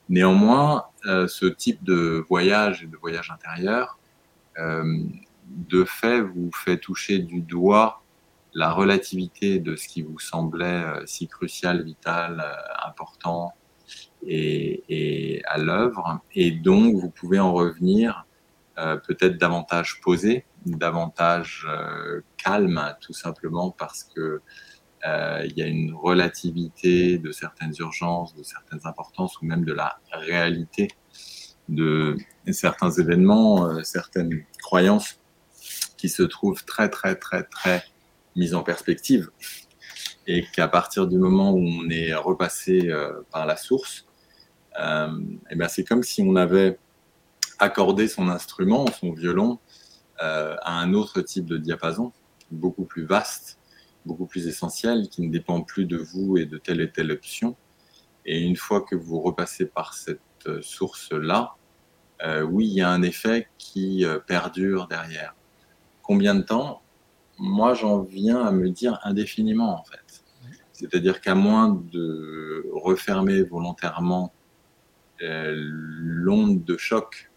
Néanmoins, 0.10 0.88
euh, 1.06 1.28
ce 1.28 1.45
type 1.45 1.84
de 1.84 2.26
voyage 2.28 2.84
et 2.84 2.88
de 2.88 2.97
voyage 2.97 3.32
intérieur, 3.32 3.97
de 5.47 5.86
fait 5.86 6.21
vous 6.21 6.52
fait 6.54 6.78
toucher 6.78 7.19
du 7.19 7.41
doigt 7.41 8.02
la 8.54 8.71
relativité 8.71 9.60
de 9.60 9.76
ce 9.76 9.88
qui 9.88 10.02
vous 10.02 10.19
semblait 10.19 10.65
euh, 10.65 11.06
si 11.06 11.28
crucial, 11.28 11.84
vital, 11.84 12.43
euh, 12.43 12.88
important 12.88 13.54
et, 14.26 15.41
à 15.45 15.58
l'œuvre. 15.58 16.21
Et 16.34 16.52
donc, 16.52 16.95
vous 16.95 17.10
pouvez 17.10 17.39
en 17.39 17.54
revenir 17.54 18.26
euh, 18.78 18.97
peut-être 18.97 19.38
davantage 19.38 20.00
posé, 20.02 20.45
davantage 20.65 21.67
calme, 22.38 22.95
tout 23.02 23.13
simplement 23.13 23.71
parce 23.71 24.04
que 24.04 24.41
il 25.04 25.54
y 25.56 25.62
a 25.62 25.65
une 25.65 25.93
relativité 25.93 27.17
de 27.17 27.32
certaines 27.32 27.74
urgences, 27.80 28.36
de 28.36 28.43
certaines 28.43 28.82
importances 28.86 29.41
ou 29.41 29.45
même 29.45 29.65
de 29.65 29.74
la 29.74 30.00
réalité 30.12 30.89
de 31.69 32.15
certains 32.52 32.91
événements, 32.91 33.84
certaines 33.84 34.43
croyances 34.62 35.19
qui 36.02 36.10
se 36.10 36.24
trouve 36.24 36.65
très, 36.65 36.89
très, 36.89 37.15
très, 37.15 37.43
très 37.43 37.84
mise 38.36 38.56
en 38.56 38.63
perspective. 38.63 39.30
Et 40.26 40.43
qu'à 40.54 40.67
partir 40.67 41.08
du 41.08 41.17
moment 41.17 41.52
où 41.52 41.60
on 41.60 41.89
est 41.89 42.13
repassé 42.15 42.89
euh, 42.89 43.21
par 43.32 43.45
la 43.45 43.56
source, 43.56 44.06
euh, 44.80 45.12
et 45.52 45.56
ben 45.56 45.67
c'est 45.67 45.84
comme 45.84 46.02
si 46.02 46.24
on 46.24 46.36
avait 46.36 46.80
accordé 47.60 48.08
son 48.08 48.30
instrument, 48.30 48.88
son 48.88 49.12
violon, 49.13 49.60
euh, 49.60 49.81
à 50.22 50.80
un 50.80 50.94
autre 50.94 51.22
type 51.22 51.46
de 51.46 51.58
diapason, 51.58 52.14
beaucoup 52.52 52.86
plus 52.86 53.06
vaste, 53.06 53.60
beaucoup 54.06 54.26
plus 54.26 54.48
essentiel, 54.48 55.10
qui 55.10 55.22
ne 55.22 55.32
dépend 55.32 55.62
plus 55.62 55.86
de 55.86 55.98
vous 55.98 56.38
et 56.38 56.46
de 56.46 56.58
telle 56.58 56.80
et 56.80 56.92
telle 56.92 57.12
option. 57.12 57.56
Et 58.26 58.40
une 58.40 58.56
fois 58.56 58.82
que 58.82 58.96
vous 58.96 59.20
repassez 59.20 59.66
par 59.66 59.94
cette 59.96 60.22
source-là, 60.62 61.56
oui, 62.44 62.68
il 62.68 62.74
y 62.74 62.82
a 62.82 62.90
un 62.90 63.02
effet 63.02 63.48
qui 63.58 64.06
perdure 64.28 64.88
derrière. 64.88 65.36
Combien 66.04 66.36
de 66.36 66.44
temps? 66.44 66.82
Moi, 67.40 67.74
j'en 67.74 68.02
viens 68.02 68.44
à 68.46 68.52
me 68.52 68.70
dire 68.70 69.00
indéfiniment, 69.04 69.80
en 69.80 69.84
fait. 69.84 70.24
C'est-à-dire 70.74 71.22
qu'à 71.22 71.36
moins 71.36 71.70
de 71.92 72.68
refermer 72.74 73.44
volontairement 73.44 74.34
euh, 75.22 75.54
l'onde 75.56 76.64
de 76.64 76.78
choc, 76.78 77.31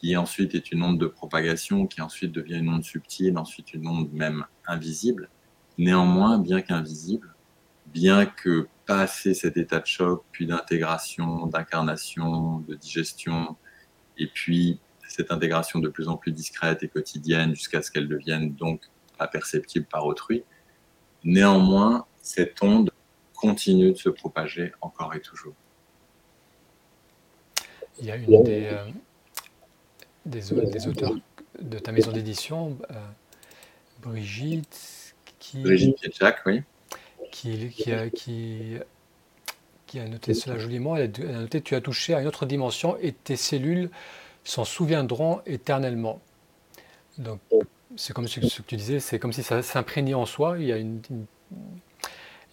qui 0.00 0.16
ensuite 0.16 0.54
est 0.54 0.72
une 0.72 0.82
onde 0.82 0.98
de 0.98 1.06
propagation, 1.06 1.86
qui 1.86 2.00
ensuite 2.00 2.32
devient 2.32 2.56
une 2.56 2.70
onde 2.70 2.84
subtile, 2.84 3.36
ensuite 3.36 3.74
une 3.74 3.86
onde 3.86 4.12
même 4.14 4.46
invisible, 4.66 5.28
néanmoins, 5.76 6.38
bien 6.38 6.62
qu'invisible, 6.62 7.34
bien 7.86 8.24
que 8.24 8.66
passer 8.86 9.34
cet 9.34 9.58
état 9.58 9.78
de 9.78 9.86
choc, 9.86 10.24
puis 10.32 10.46
d'intégration, 10.46 11.46
d'incarnation, 11.46 12.60
de 12.60 12.74
digestion, 12.74 13.56
et 14.16 14.26
puis 14.26 14.80
cette 15.06 15.32
intégration 15.32 15.80
de 15.80 15.88
plus 15.88 16.08
en 16.08 16.16
plus 16.16 16.32
discrète 16.32 16.82
et 16.82 16.88
quotidienne 16.88 17.54
jusqu'à 17.54 17.82
ce 17.82 17.90
qu'elle 17.90 18.08
devienne 18.08 18.54
donc 18.54 18.82
imperceptible 19.18 19.86
par 19.86 20.06
autrui. 20.06 20.44
Néanmoins, 21.24 22.06
cette 22.22 22.62
onde 22.62 22.90
continue 23.34 23.92
de 23.92 23.98
se 23.98 24.08
propager 24.08 24.72
encore 24.80 25.14
et 25.14 25.20
toujours. 25.20 25.54
Il 27.98 28.06
y 28.06 28.10
a 28.10 28.16
une 28.16 28.42
des, 28.44 28.70
des, 30.26 30.52
auteurs 30.86 31.14
de 31.60 31.78
ta 31.78 31.92
maison 31.92 32.12
d'édition, 32.12 32.76
euh, 32.90 32.94
Brigitte, 34.02 35.14
qui, 35.38 35.62
Brigitte 35.62 35.96
oui. 36.46 36.62
Qui, 37.30 37.68
qui, 37.68 37.92
a, 37.92 38.10
qui, 38.10 38.76
qui, 39.86 39.98
a, 39.98 40.08
noté 40.08 40.34
cela 40.34 40.58
joliment. 40.58 40.96
Elle 40.96 41.12
a 41.22 41.40
noté 41.40 41.60
Tu 41.60 41.74
as 41.74 41.80
touché 41.80 42.14
à 42.14 42.20
une 42.20 42.26
autre 42.26 42.46
dimension 42.46 42.96
et 43.00 43.12
tes 43.12 43.36
cellules 43.36 43.90
s'en 44.44 44.64
souviendront 44.64 45.40
éternellement. 45.46 46.20
Donc, 47.18 47.40
c'est 47.96 48.12
comme 48.12 48.28
ce 48.28 48.40
que 48.40 48.62
tu 48.62 48.76
disais, 48.76 49.00
c'est 49.00 49.18
comme 49.18 49.32
si 49.32 49.42
ça 49.42 49.62
s'imprégnait 49.62 50.14
en 50.14 50.26
soi. 50.26 50.56
Il 50.58 50.66
y 50.66 50.72
a 50.72 50.76
une, 50.76 51.00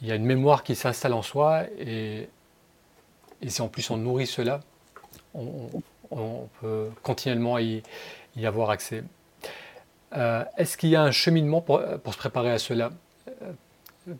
il 0.01 0.08
y 0.08 0.12
a 0.12 0.15
une 0.15 0.25
mémoire 0.25 0.63
qui 0.63 0.75
s'installe 0.75 1.13
en 1.13 1.21
soi, 1.21 1.63
et, 1.80 2.30
et, 3.41 3.49
si 3.49 3.62
en 3.62 3.67
plus 3.67 3.89
on 3.89 3.97
nourrit 3.97 4.27
cela, 4.27 4.62
on, 5.34 5.69
peut 6.62 6.89
continuellement 7.04 7.58
y, 7.60 7.84
avoir 8.43 8.70
accès. 8.70 9.04
Euh, 10.15 10.43
est-ce 10.58 10.78
qu'il 10.78 10.89
y 10.89 10.96
a 10.96 11.02
un 11.02 11.12
cheminement 11.12 11.62
pour, 11.62 11.80
se 11.80 12.17
préparer 12.17 12.52
à 12.52 12.60
cela? 12.60 12.91
Euh, 13.41 13.52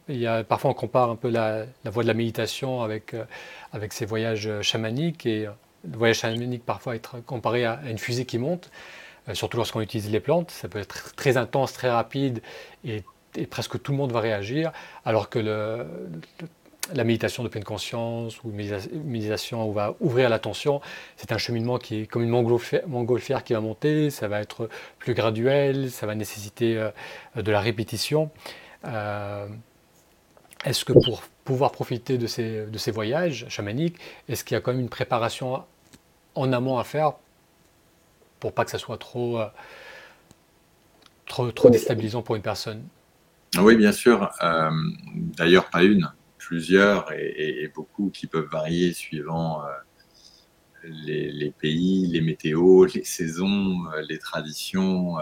il 0.10 0.17
y 0.17 0.28
a, 0.28 0.43
Parfois, 0.43 0.71
on 0.71 0.73
compare 0.73 1.10
un 1.10 1.15
peu 1.15 1.30
la, 1.30 1.65
voie 1.86 2.04
de 2.04 2.08
la 2.08 2.13
méditation 2.13 2.82
avec, 2.82 3.13
euh, 3.13 3.26
ces 3.89 4.06
voyages 4.06 4.50
chamaniques, 4.62 5.26
et 5.26 5.47
le 5.89 5.97
voyage 5.97 6.19
chamanique 6.19 6.65
parfois 6.65 6.95
être 6.95 7.19
comparé 7.26 7.65
à, 7.65 7.80
une 7.89 7.97
fusée 7.97 8.26
qui 8.26 8.38
monte, 8.38 8.69
euh, 9.30 9.34
surtout 9.34 9.58
lorsqu'on 9.58 9.82
utilise 9.82 10.10
les 10.12 10.19
plantes. 10.19 10.52
Ça 10.52 10.67
peut 10.67 10.80
être 10.80 11.15
très 11.15 11.38
intense, 11.38 11.73
très 11.73 11.89
rapide 11.89 12.41
et, 12.86 13.04
presque 13.52 13.80
tout 13.84 13.91
le 13.91 14.00
monde 14.00 14.12
va 14.12 14.19
réagir, 14.19 14.71
alors 15.06 15.30
que 15.30 15.38
le, 15.38 15.86
la 16.93 17.04
méditation 17.04 17.43
de 17.43 17.50
pleine 17.50 17.63
conscience 17.63 18.43
ou 18.43 18.52
méditation 18.52 19.63
où 19.63 19.69
on 19.69 19.71
va 19.71 19.95
ouvrir 20.00 20.30
l'attention, 20.30 20.82
c'est 21.15 21.32
un 21.32 21.38
cheminement 21.38 21.78
qui 21.78 22.02
est 22.02 22.06
comme 22.08 22.23
une 22.23 22.30
montgolfière 22.30 23.43
qui 23.43 23.54
va 23.54 23.60
monter, 23.60 24.10
ça 24.10 24.28
va 24.28 24.41
être 24.41 24.69
plus 25.00 25.13
graduel, 25.13 25.91
ça 25.91 26.08
va 26.08 26.15
nécessiter 26.15 26.78
euh, 26.78 26.91
de 27.36 27.52
la 27.52 27.60
répétition. 27.60 28.30
Euh, 28.86 29.47
est-ce 30.65 30.86
que 30.86 30.93
pour 30.93 31.23
pouvoir 31.43 31.71
profiter 31.71 32.17
de 32.17 32.28
ces, 32.28 32.65
de 32.65 32.78
ces 32.78 32.91
voyages 32.91 33.45
chamaniques, 33.50 33.97
est-ce 34.28 34.43
qu'il 34.43 34.56
y 34.56 34.58
a 34.58 34.62
quand 34.62 34.71
même 34.71 34.82
une 34.82 34.89
préparation 34.89 35.63
en 36.36 36.53
amont 36.53 36.78
à 36.78 36.84
faire 36.84 37.14
pour 38.39 38.53
pas 38.53 38.66
que 38.66 38.72
ça 38.72 38.78
soit 38.78 38.97
trop, 38.97 39.39
euh, 39.39 39.47
trop, 41.26 41.51
trop 41.51 41.70
déstabilisant 41.70 42.22
pour 42.22 42.36
une 42.36 42.41
personne? 42.41 42.84
Oui, 43.59 43.76
bien 43.76 43.91
sûr. 43.91 44.30
Euh, 44.43 44.70
d'ailleurs, 45.16 45.70
pas 45.70 45.84
une, 45.84 46.11
plusieurs 46.48 47.12
et, 47.12 47.70
beaucoup 47.76 48.10
qui 48.10 48.28
peuvent 48.28 48.50
varier 48.50 48.93
suivant 48.93 49.64
euh, 49.66 49.68
les, 50.84 51.54
pays, 51.60 52.08
les 52.08 52.22
météos, 52.22 52.86
les 52.86 53.04
saisons, 53.04 53.84
les 54.08 54.18
traditions, 54.18 55.18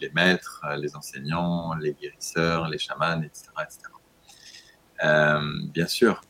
les 0.00 0.10
maîtres, 0.10 0.64
les 0.78 0.96
enseignants, 0.96 1.74
les 1.74 1.92
guérisseurs, 1.92 2.68
les 2.68 2.78
chamans, 2.78 3.20
etc. 3.22 3.50
etc. 3.62 3.90
bien 5.74 5.86
sûr, 5.86 6.22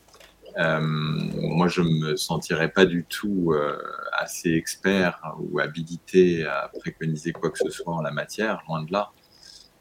euh, 0.59 0.81
moi, 0.83 1.69
je 1.69 1.83
me 1.83 2.17
sentirais 2.17 2.71
pas 2.71 2.85
du 2.85 3.05
tout 3.05 3.53
euh, 3.53 3.79
assez 4.13 4.53
expert 4.53 5.21
ou 5.39 5.61
habilité 5.61 6.45
à 6.45 6.71
préconiser 6.79 7.33
quoi 7.33 7.51
que 7.51 7.59
ce 7.59 7.71
soit 7.71 7.95
en 7.95 8.03
la 8.03 8.11
matière, 8.11 8.63
loin 8.69 8.83
de 8.83 8.93
là. 8.93 9.13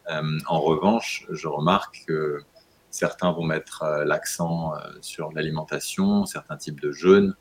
Euh, 0.09 0.39
en 0.47 0.59
revanche, 0.59 1.25
je 1.29 1.47
remarque 1.47 2.03
que 2.07 2.41
certains 2.89 3.31
vont 3.31 3.43
mettre 3.43 4.03
l'accent 4.05 4.73
sur 5.01 5.31
l'alimentation, 5.31 6.25
certains 6.25 6.57
types 6.57 6.81
de 6.81 6.91
jeûnes, 6.91 7.35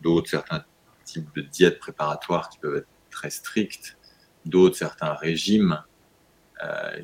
d'autres 0.00 0.30
certains 0.30 0.64
types 1.04 1.34
de 1.34 1.42
diètes 1.42 1.78
préparatoires 1.78 2.48
qui 2.48 2.58
peuvent 2.58 2.76
être 2.76 2.88
très 3.10 3.30
strictes, 3.30 3.98
d'autres 4.44 4.76
certains 4.76 5.14
régimes 5.14 5.82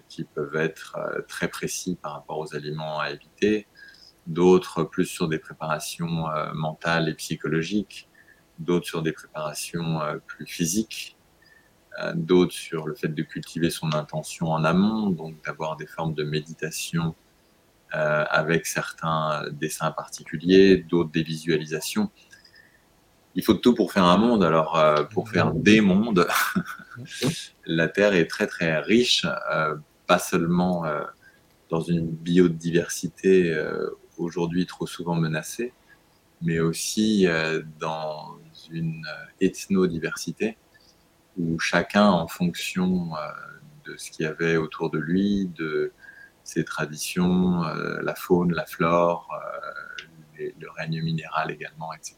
qui 0.08 0.24
peuvent 0.24 0.56
être 0.56 0.98
très 1.28 1.48
précis 1.48 1.98
par 2.00 2.14
rapport 2.14 2.38
aux 2.38 2.54
aliments 2.54 2.98
à 2.98 3.10
éviter, 3.10 3.66
d'autres 4.26 4.84
plus 4.84 5.06
sur 5.06 5.28
des 5.28 5.38
préparations 5.38 6.26
mentales 6.54 7.08
et 7.08 7.14
psychologiques, 7.14 8.08
d'autres 8.58 8.86
sur 8.86 9.02
des 9.02 9.12
préparations 9.12 10.00
plus 10.26 10.46
physiques, 10.46 11.16
d'autres 12.14 12.52
sur 12.52 12.86
le 12.86 12.94
fait 12.94 13.08
de 13.08 13.22
cultiver 13.22 13.70
son 13.70 13.94
intention 13.94 14.48
en 14.48 14.64
amont, 14.64 15.10
donc 15.10 15.44
d'avoir 15.44 15.76
des 15.76 15.86
formes 15.86 16.14
de 16.14 16.24
méditation 16.24 17.14
euh, 17.94 18.24
avec 18.28 18.66
certains 18.66 19.44
dessins 19.52 19.92
particuliers, 19.92 20.78
d'autres 20.78 21.12
des 21.12 21.22
visualisations. 21.22 22.10
Il 23.36 23.44
faut 23.44 23.54
tout 23.54 23.72
pour 23.74 23.92
faire 23.92 24.04
un 24.04 24.16
monde. 24.16 24.42
Alors, 24.42 24.76
euh, 24.76 25.04
pour 25.04 25.28
faire 25.28 25.52
des 25.52 25.80
mondes, 25.80 26.26
la 27.66 27.86
Terre 27.86 28.14
est 28.14 28.26
très 28.26 28.48
très 28.48 28.80
riche, 28.80 29.26
euh, 29.52 29.76
pas 30.08 30.18
seulement 30.18 30.84
dans 31.70 31.82
une 31.82 32.10
biodiversité 32.10 33.56
aujourd'hui 34.18 34.66
trop 34.66 34.86
souvent 34.86 35.14
menacée, 35.14 35.72
mais 36.42 36.60
aussi 36.60 37.26
dans 37.80 38.36
une 38.70 39.02
ethnodiversité 39.40 40.58
où 41.38 41.58
chacun, 41.58 42.06
en 42.06 42.28
fonction 42.28 43.10
de 43.86 43.96
ce 43.96 44.10
qu'il 44.10 44.26
y 44.26 44.28
avait 44.28 44.56
autour 44.56 44.90
de 44.90 44.98
lui, 44.98 45.46
de 45.56 45.92
ses 46.44 46.64
traditions, 46.64 47.64
euh, 47.64 48.00
la 48.02 48.14
faune, 48.14 48.52
la 48.52 48.66
flore, 48.66 49.28
euh, 49.32 50.50
le 50.58 50.70
règne 50.70 51.02
minéral 51.02 51.50
également, 51.50 51.92
etc., 51.94 52.16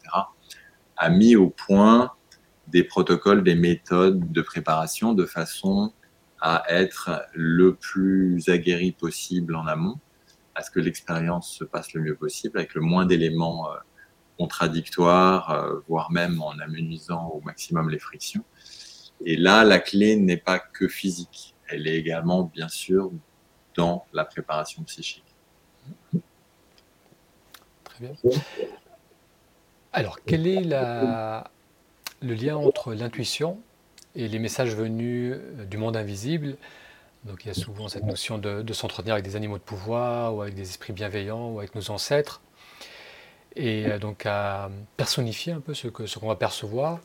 a 0.97 1.11
mis 1.11 1.37
au 1.37 1.49
point 1.49 2.12
des 2.66 2.83
protocoles, 2.83 3.45
des 3.45 3.55
méthodes 3.55 4.33
de 4.33 4.43
préparation 4.43 5.12
de 5.12 5.24
façon 5.27 5.93
à 6.41 6.64
être 6.68 7.24
le 7.35 7.74
plus 7.77 8.49
aguerri 8.49 8.93
possible 8.93 9.55
en 9.55 9.66
amont, 9.66 9.99
à 10.55 10.62
ce 10.62 10.70
que 10.70 10.81
l'expérience 10.81 11.51
se 11.51 11.64
passe 11.64 11.93
le 11.93 12.01
mieux 12.01 12.16
possible, 12.16 12.59
avec 12.59 12.74
le 12.74 12.81
moins 12.81 13.07
d'éléments 13.07 13.70
euh, 13.70 13.77
contradictoires, 14.39 15.66
voire 15.89 16.11
même 16.11 16.43
en 16.43 16.59
amenuisant 16.59 17.29
au 17.29 17.41
maximum 17.41 17.89
les 17.89 17.99
frictions. 17.99 18.45
Et 19.24 19.37
là, 19.37 19.64
la 19.64 19.79
clé 19.79 20.16
n'est 20.16 20.37
pas 20.37 20.59
que 20.59 20.89
physique, 20.89 21.57
elle 21.68 21.87
est 21.87 21.97
également, 21.97 22.45
bien 22.45 22.68
sûr, 22.68 23.11
dans 23.77 24.07
la 24.12 24.24
préparation 24.24 24.83
psychique. 24.83 25.24
Très 27.85 28.01
bien. 28.01 28.12
Alors, 29.93 30.18
quel 30.27 30.47
est 30.47 30.62
le 30.62 32.35
lien 32.35 32.57
entre 32.57 32.93
l'intuition 32.95 33.59
et 34.14 34.29
les 34.29 34.39
messages 34.39 34.74
venus 34.74 35.35
euh, 35.35 35.64
du 35.64 35.77
monde 35.77 35.97
invisible? 35.97 36.57
Donc, 37.24 37.45
il 37.45 37.49
y 37.49 37.51
a 37.51 37.55
souvent 37.55 37.89
cette 37.89 38.05
notion 38.05 38.39
de, 38.39 38.72
s'entretenir 38.72 39.14
avec 39.14 39.24
des 39.24 39.37
animaux 39.37 39.59
de 39.59 39.62
pouvoir 39.62 40.35
ou 40.35 40.43
avec 40.43 40.55
des 40.55 40.68
esprits 40.68 40.93
bienveillants 40.93 41.51
ou 41.51 41.59
avec 41.59 41.74
nos 41.74 41.91
ancêtres. 41.91 42.41
Et 43.57 43.87
euh, 43.87 43.99
donc, 43.99 44.27
à 44.27 44.70
personnifier 44.97 45.53
un 45.53 45.61
peu 45.61 45.74
ce 45.74 45.89
qu'on 45.89 46.07
ce 46.07 46.18
qu'on 46.18 46.29
va 46.29 46.37
percevoir. 46.37 47.01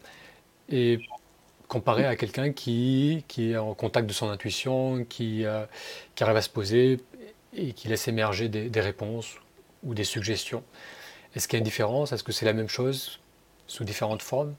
Et 0.69 0.99
comparé 1.71 2.05
à 2.05 2.17
quelqu'un 2.17 2.51
qui, 2.51 3.23
qui 3.29 3.51
est 3.51 3.57
en 3.57 3.73
contact 3.73 4.05
de 4.05 4.11
son 4.11 4.29
intuition, 4.29 5.05
qui, 5.05 5.45
euh, 5.45 5.65
arrive 6.19 6.35
à 6.35 6.41
se 6.41 6.49
poser 6.49 6.99
et 7.53 7.71
qui 7.71 7.87
laisse 7.87 8.09
émerger 8.09 8.49
des, 8.49 8.81
réponses 8.81 9.37
ou 9.83 9.93
des 9.93 10.03
suggestions. 10.03 10.65
Est-ce 11.33 11.47
qu'il 11.47 11.55
y 11.55 11.59
a 11.59 11.61
une 11.61 11.63
différence? 11.63 12.11
Est-ce 12.11 12.25
que 12.25 12.33
c'est 12.33 12.45
la 12.45 12.51
même 12.51 12.67
chose 12.67 13.21
sous 13.67 13.85
différentes 13.85 14.21
formes? 14.21 14.53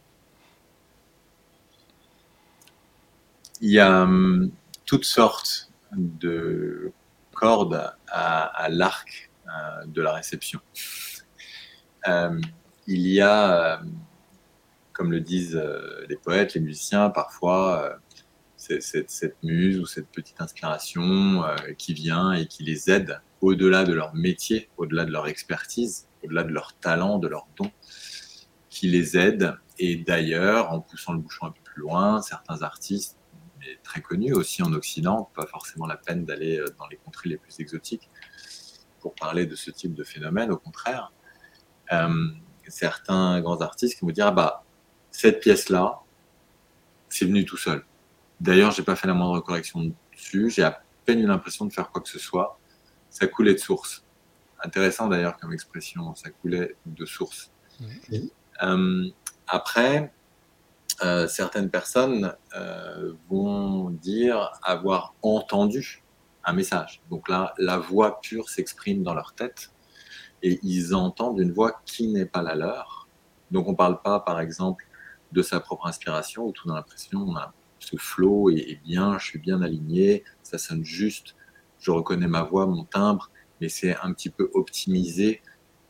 Il 3.61 3.73
y 3.73 3.79
a 3.79 4.05
hum, 4.05 4.51
toutes 4.87 5.05
sortes 5.05 5.69
de 5.93 6.93
cordes 7.35 7.93
à, 8.09 8.69
l'arc 8.71 9.31
euh, 9.49 9.85
de 9.85 10.01
la 10.01 10.13
réception. 10.15 10.61
Euh, 12.09 12.41
il 12.87 13.07
y 13.07 13.21
a 13.21 13.83
comme 15.03 15.11
le 15.11 15.21
disent 15.21 15.57
euh, 15.57 16.07
les 16.09 16.15
poètes, 16.15 16.55
les 16.55 16.61
musiciens, 16.61 17.11
parfois, 17.11 17.83
euh, 17.83 17.97
c'est 18.57 18.81
cette, 18.81 19.37
muse 19.43 19.81
ou 19.81 19.85
cette 19.85 20.07
petite 20.07 20.41
inspiration 20.41 21.43
euh, 21.43 21.57
qui 21.77 21.93
vient 21.93 22.33
et 22.35 22.47
qui 22.47 22.63
les 22.63 22.89
aide 22.89 23.21
au-delà 23.41 23.83
de 23.83 23.93
leur 23.93 24.15
métier, 24.15 24.71
au-delà 24.77 25.05
de 25.05 25.11
leur 25.11 25.27
expertise, 25.27 26.07
au-delà 26.23 26.45
de 26.45 26.53
leur 26.53 26.75
talent, 26.75 27.19
de 27.19 27.27
leur 27.27 27.49
don, 27.57 27.73
qui 28.71 28.91
les 28.91 29.19
aide. 29.19 29.57
Et 29.81 29.97
d'ailleurs, 29.97 30.71
en 30.71 30.81
poussant 30.81 31.15
le 31.15 31.19
bouchon 31.19 31.47
un 31.47 31.51
peu 31.51 31.63
plus 31.65 31.81
loin, 31.81 32.23
certains 32.23 32.63
artistes, 32.63 33.19
mais 33.59 33.81
très 33.83 34.03
connus 34.03 34.35
aussi 34.35 34.63
en 34.63 34.73
Occident, 34.73 35.33
pas 35.35 35.47
forcément 35.47 35.87
la 35.87 35.97
peine 35.97 36.25
d'aller 36.25 36.63
dans 36.79 36.87
les 36.87 36.97
contrées 36.97 37.29
les 37.29 37.39
plus 37.39 37.59
exotiques 37.59 38.09
pour 39.01 39.17
parler 39.17 39.47
de 39.47 39.57
ce 39.57 39.73
type 39.73 39.95
de 39.95 40.05
phénomène, 40.05 40.53
au 40.53 40.59
contraire. 40.59 41.13
certains 42.69 43.41
grands 43.41 43.63
artistes 43.63 43.99
qui 43.99 44.05
vont 44.05 44.13
dire 44.13 44.29
ah 44.29 44.31
bah 44.31 44.65
cette 45.13 45.41
pièce-là, 45.41 46.01
c'est 47.09 47.27
venu 47.27 47.45
tout 47.45 47.57
seul. 47.57 47.85
D'ailleurs, 48.41 48.73
j'ai 48.73 48.83
pas 48.83 48.97
fait 48.97 49.07
la 49.07 49.15
moindre 49.15 49.39
correction 49.41 49.93
dessus. 50.13 50.51
J'ai 50.51 50.65
à 50.65 50.83
peine 51.05 51.21
eu 51.21 51.27
l'impression 51.27 51.65
de 51.67 51.73
faire 51.73 51.91
quoi 51.91 52.03
que 52.03 52.09
ce 52.09 52.19
soit. 52.19 52.59
Ça 53.11 53.27
coulait 53.27 53.53
de 53.53 53.59
source. 53.59 54.05
Intéressant 54.65 55.07
d'ailleurs 55.09 55.37
comme 55.37 55.53
expression. 55.53 56.15
Ça 56.17 56.31
coulait 56.31 56.75
de 56.87 57.05
source. 57.05 57.53
Euh, 58.63 59.09
après, 59.47 60.13
euh, 61.05 61.29
certaines 61.29 61.71
personnes 61.71 62.35
euh, 62.57 63.13
vont 63.29 63.91
dire 63.91 64.51
avoir 64.63 65.15
entendu 65.23 66.03
un 66.45 66.53
message. 66.53 67.03
Donc 67.11 67.29
là, 67.29 67.55
la 67.59 67.79
voix 67.79 68.21
pure 68.21 68.49
s'exprime 68.49 69.03
dans 69.03 69.15
leur 69.15 69.35
tête 69.35 69.71
et 70.43 70.59
ils 70.63 70.95
entendent 70.95 71.39
une 71.39 71.53
voix 71.53 71.81
qui 71.85 72.09
n'est 72.09 72.27
pas 72.27 72.43
la 72.43 72.55
leur. 72.55 73.09
Donc 73.51 73.69
on 73.69 73.73
ne 73.73 73.77
parle 73.77 74.01
pas, 74.03 74.21
par 74.21 74.41
exemple, 74.41 74.87
de 75.33 75.43
sa 75.43 75.61
propre 75.61 75.87
inspiration, 75.87 76.47
où 76.47 76.53
tout 76.53 76.69
dans 76.69 76.75
l'impression, 76.75 77.27
ce 77.79 77.97
flow 77.97 78.51
est, 78.51 78.81
bien, 78.85 79.19
je 79.19 79.25
suis 79.25 79.39
bien 79.39 79.63
aligné, 79.63 80.25
ça 80.43 80.59
sonne 80.59 80.85
juste, 80.85 81.35
je 81.81 81.91
reconnais 81.91 82.29
ma 82.29 82.43
voix, 82.43 82.67
mon 82.67 82.85
timbre, 82.85 83.31
mais 83.61 83.69
c'est 83.69 83.97
un 83.97 84.13
petit 84.13 84.31
peu 84.31 84.51
optimisé 84.55 85.43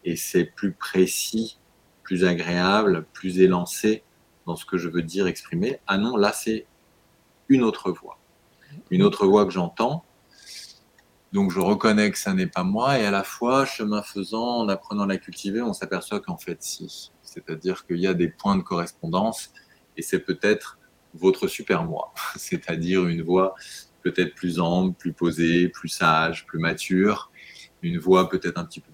et 0.05 0.16
c'est 0.16 0.45
plus 0.45 0.72
précis, 0.72 1.59
plus 2.03 2.24
agréable, 2.24 3.07
plus 3.12 3.40
élancé 3.40 4.03
dans 4.47 4.57
ce 4.57 4.64
que 4.64 4.78
je 4.78 4.88
veux 4.88 5.03
dire, 5.03 5.26
exprimer. 5.26 5.80
Ah 5.86 5.99
non, 5.99 6.16
là 6.16 6.32
c'est 6.32 6.66
une 7.49 7.62
autre 7.62 7.93
voix. 7.93 8.18
Une 8.90 9.03
autre 9.03 9.26
voix 9.26 9.45
que 9.45 9.51
j'entends. 9.51 10.05
Donc 11.32 11.51
je 11.51 11.61
reconnais 11.61 12.11
que 12.11 12.18
ça 12.18 12.34
n'est 12.34 12.47
pas 12.47 12.62
moi 12.62 12.99
et 12.99 13.07
à 13.07 13.11
la 13.11 13.24
fois, 13.24 13.64
chemin 13.64 14.03
faisant, 14.03 14.59
en 14.59 14.68
apprenant 14.68 15.05
à 15.05 15.07
la 15.07 15.18
cultiver, 15.18 15.62
on 15.62 15.72
s'aperçoit 15.72 16.20
qu'en 16.20 16.36
fait 16.36 16.62
si. 16.62 17.12
C'est-à-dire 17.32 17.86
qu'il 17.86 17.98
y 17.98 18.06
a 18.06 18.14
des 18.14 18.28
points 18.28 18.56
de 18.56 18.62
correspondance 18.62 19.52
et 19.96 20.02
c'est 20.02 20.20
peut-être 20.20 20.78
votre 21.14 21.46
super 21.46 21.84
moi, 21.84 22.12
c'est-à-dire 22.36 23.06
une 23.06 23.22
voix 23.22 23.54
peut-être 24.02 24.34
plus 24.34 24.58
ample, 24.58 24.96
plus 24.96 25.12
posée, 25.12 25.68
plus 25.68 25.88
sage, 25.88 26.46
plus 26.46 26.58
mature, 26.58 27.30
une 27.82 27.98
voix 27.98 28.28
peut-être 28.28 28.58
un 28.58 28.64
petit 28.64 28.80
peu 28.80 28.90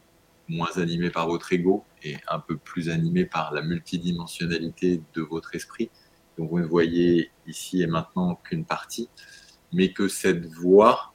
moins 0.49 0.77
animée 0.77 1.11
par 1.11 1.29
votre 1.29 1.53
ego 1.53 1.85
et 2.03 2.17
un 2.29 2.39
peu 2.39 2.57
plus 2.57 2.89
animée 2.89 3.25
par 3.25 3.53
la 3.53 3.63
multidimensionnalité 3.63 5.03
de 5.15 5.23
votre 5.23 5.55
esprit. 5.55 5.91
Donc 6.37 6.51
vous 6.51 6.61
ne 6.61 6.67
voyez 6.67 7.31
ici 7.47 7.83
et 7.83 7.87
maintenant 7.87 8.37
qu'une 8.37 8.65
partie, 8.65 9.09
mais 9.73 9.93
que 9.93 10.09
cette 10.09 10.47
voix 10.47 11.13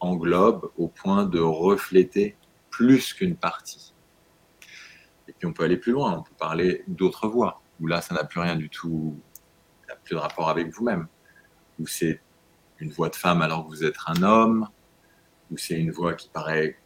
englobe 0.00 0.70
au 0.76 0.88
point 0.88 1.24
de 1.24 1.40
refléter 1.40 2.36
plus 2.70 3.14
qu'une 3.14 3.36
partie. 3.36 3.94
On 5.46 5.52
peut 5.52 5.64
aller 5.64 5.76
plus 5.76 5.92
loin, 5.92 6.18
on 6.18 6.22
peut 6.22 6.34
parler 6.38 6.82
d'autres 6.88 7.28
voix, 7.28 7.62
où 7.80 7.86
là 7.86 8.00
ça 8.00 8.14
n'a 8.14 8.24
plus 8.24 8.40
rien 8.40 8.56
du 8.56 8.68
tout, 8.68 9.18
ça 9.86 9.94
n'a 9.94 10.00
plus 10.00 10.14
de 10.14 10.20
rapport 10.20 10.48
avec 10.48 10.74
vous-même, 10.74 11.06
où 11.78 11.86
c'est 11.86 12.20
une 12.78 12.90
voix 12.90 13.08
de 13.08 13.16
femme 13.16 13.42
alors 13.42 13.64
que 13.64 13.68
vous 13.68 13.84
êtes 13.84 13.96
un 14.06 14.22
homme, 14.22 14.68
où 15.50 15.56
c'est 15.56 15.78
une 15.78 15.92
voix 15.92 16.14
qui 16.14 16.28
paraît 16.28 16.78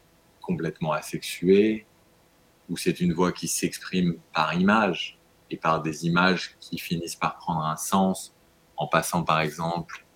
complètement 0.42 0.92
asexuée, 0.92 1.86
où 2.68 2.76
c'est 2.76 3.00
une 3.00 3.14
voix 3.14 3.32
qui 3.32 3.48
s'exprime 3.48 4.16
par 4.32 4.54
image 4.54 5.18
et 5.50 5.56
par 5.56 5.82
des 5.82 6.06
images 6.06 6.56
qui 6.60 6.78
finissent 6.78 7.16
par 7.16 7.36
prendre 7.38 7.64
un 7.64 7.76
sens 7.76 8.34
en 8.76 8.86
passant 8.86 9.24
par 9.24 9.40
exemple 9.40 10.06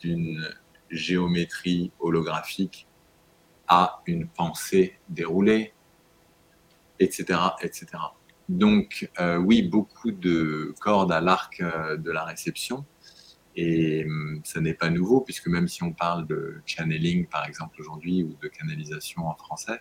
d'une 0.00 0.42
géométrie 0.90 1.92
holographique 2.00 2.86
à 3.68 4.02
une 4.06 4.28
pensée 4.28 4.98
déroulée, 5.08 5.72
etc. 6.98 7.38
etc. 7.62 7.86
Donc 8.48 9.10
euh, 9.20 9.36
oui, 9.36 9.62
beaucoup 9.62 10.10
de 10.10 10.74
cordes 10.80 11.12
à 11.12 11.20
l'arc 11.20 11.60
euh, 11.60 11.96
de 11.96 12.10
la 12.10 12.24
réception. 12.24 12.84
Et 13.54 14.04
hum, 14.04 14.40
ça 14.44 14.60
n'est 14.60 14.74
pas 14.74 14.90
nouveau, 14.90 15.20
puisque 15.20 15.46
même 15.46 15.68
si 15.68 15.82
on 15.82 15.92
parle 15.92 16.26
de 16.26 16.60
channeling, 16.64 17.26
par 17.26 17.46
exemple, 17.46 17.76
aujourd'hui, 17.80 18.22
ou 18.22 18.36
de 18.42 18.48
canalisation 18.48 19.26
en 19.26 19.34
français, 19.34 19.80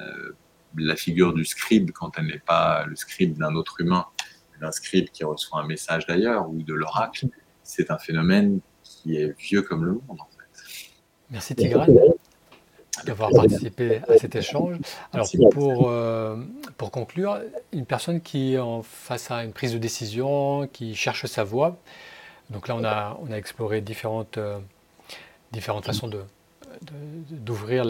euh, 0.00 0.32
la 0.76 0.96
figure 0.96 1.34
du 1.34 1.44
scribe, 1.44 1.90
quand 1.90 2.12
elle 2.16 2.26
n'est 2.26 2.38
pas 2.38 2.86
le 2.86 2.94
scribe 2.94 3.36
d'un 3.36 3.54
autre 3.56 3.80
humain, 3.80 4.06
d'un 4.60 4.70
scribe 4.70 5.08
qui 5.10 5.24
reçoit 5.24 5.60
un 5.60 5.66
message 5.66 6.06
d'ailleurs, 6.06 6.48
ou 6.48 6.62
de 6.62 6.74
l'oracle, 6.74 7.26
c'est 7.62 7.90
un 7.90 7.98
phénomène 7.98 8.60
qui 8.82 9.16
est 9.16 9.36
vieux 9.38 9.62
comme 9.62 9.84
le 9.84 9.92
monde 9.92 10.20
en 10.20 10.28
fait. 10.30 10.90
Merci 11.30 11.54
Tigrane 11.54 11.96
d'avoir 13.04 13.30
participé 13.30 14.00
à 14.08 14.16
cet 14.18 14.36
échange. 14.36 14.76
Alors 15.12 15.28
pour, 15.52 15.90
euh, 15.90 16.36
pour 16.76 16.90
conclure, 16.90 17.40
une 17.72 17.86
personne 17.86 18.20
qui 18.20 18.54
est 18.54 18.58
en, 18.58 18.82
face 18.82 19.30
à 19.30 19.44
une 19.44 19.52
prise 19.52 19.72
de 19.72 19.78
décision, 19.78 20.68
qui 20.72 20.94
cherche 20.94 21.26
sa 21.26 21.44
voie, 21.44 21.78
donc 22.50 22.68
là 22.68 22.76
on 22.76 22.84
a, 22.84 23.18
on 23.22 23.30
a 23.30 23.36
exploré 23.36 23.80
différentes, 23.80 24.38
euh, 24.38 24.58
différentes 25.52 25.86
façons 25.86 26.08
de, 26.08 26.22
d'ouvrir 27.30 27.84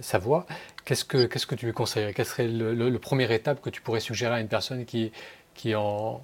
sa 0.00 0.18
voie. 0.18 0.46
Qu'est-ce 0.84 1.04
que, 1.04 1.26
qu'est-ce 1.26 1.46
que 1.46 1.54
tu 1.54 1.66
lui 1.66 1.72
conseillerais 1.72 2.12
Quelle 2.14 2.26
serait 2.26 2.48
le, 2.48 2.74
le, 2.74 2.98
première 2.98 3.30
étape 3.30 3.60
que 3.60 3.70
tu 3.70 3.80
pourrais 3.80 4.00
suggérer 4.00 4.34
à 4.34 4.40
une 4.40 4.48
personne 4.48 4.84
qui, 4.84 5.12
qui 5.54 5.70
est 5.70 5.74
en, 5.74 6.22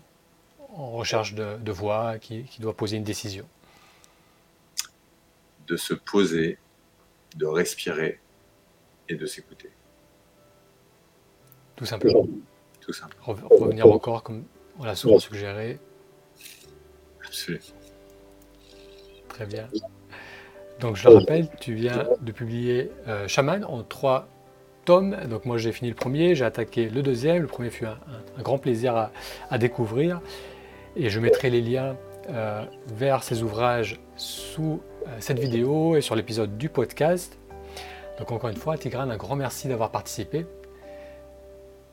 en 0.76 0.91
recherche 0.91 1.34
de, 1.34 1.57
de 1.59 1.72
voie, 1.72 2.18
qui, 2.18 2.45
qui 2.45 2.61
doit 2.61 2.76
poser 2.76 2.97
une 2.97 3.05
décision? 3.05 3.47
De 5.66 5.76
se 5.76 5.95
poser, 5.95 6.59
de 7.36 7.47
respirer 7.47 8.18
et 9.11 9.16
de 9.16 9.26
s'écouter. 9.26 9.70
Tout 11.76 11.84
simplement. 11.84 12.26
Tout. 12.80 12.92
Revenir 13.24 13.86
encore, 13.86 14.22
comme 14.22 14.44
on 14.78 14.84
l'a 14.84 14.94
souvent 14.94 15.18
suggéré. 15.18 15.78
Absolument. 17.26 17.64
Très 19.28 19.46
bien. 19.46 19.68
Donc 20.80 20.96
je 20.96 21.08
le 21.08 21.16
rappelle, 21.16 21.48
tu 21.61 21.74
viens 21.74 22.06
de 22.20 22.32
publier 22.32 22.90
euh, 23.06 23.28
Shaman 23.28 23.64
en 23.64 23.82
trois 23.82 24.28
tomes. 24.84 25.16
Donc 25.28 25.44
moi 25.44 25.58
j'ai 25.58 25.72
fini 25.72 25.90
le 25.90 25.96
premier, 25.96 26.34
j'ai 26.34 26.44
attaqué 26.44 26.88
le 26.88 27.02
deuxième. 27.02 27.42
Le 27.42 27.48
premier 27.48 27.70
fut 27.70 27.84
un, 27.86 27.98
grand 28.42 28.58
plaisir 28.58 29.11
à, 29.50 29.58
découvrir. 29.58 30.20
Et 30.96 31.11
je 31.11 31.20
mettrai 31.20 31.50
les 31.50 31.61
liens 31.61 31.96
euh, 32.30 32.64
vers 32.86 33.22
ces 33.22 33.42
ouvrages 33.42 34.00
sous 34.16 34.80
euh, 35.06 35.16
cette 35.18 35.38
vidéo 35.38 35.96
et 35.96 36.00
sur 36.00 36.14
l'épisode 36.14 36.56
du 36.56 36.68
podcast. 36.68 37.39
Donc 38.20 38.32
encore 38.32 38.50
une 38.50 38.56
fois, 38.56 38.76
Tigrane, 38.76 39.10
un 39.10 39.16
grand 39.16 39.34
merci 39.34 39.66
d'avoir 39.66 39.90
participé. 39.90 40.46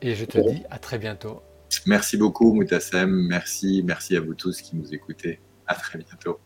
Et 0.01 0.13
je 0.13 0.25
te 0.25 0.37
dis 0.37 0.63
à 0.69 0.77
très 0.77 0.99
bientôt. 0.99 1.41
Merci 1.85 2.17
beaucoup 2.17 2.53
Moutassem, 2.53 3.09
merci, 3.09 3.81
merci 3.85 4.15
à 4.15 4.21
vous 4.21 4.33
tous 4.33 4.61
qui 4.61 4.75
nous 4.75 4.93
écoutez. 4.93 5.39
À 5.65 5.75
très 5.75 5.97
bientôt. 5.97 6.39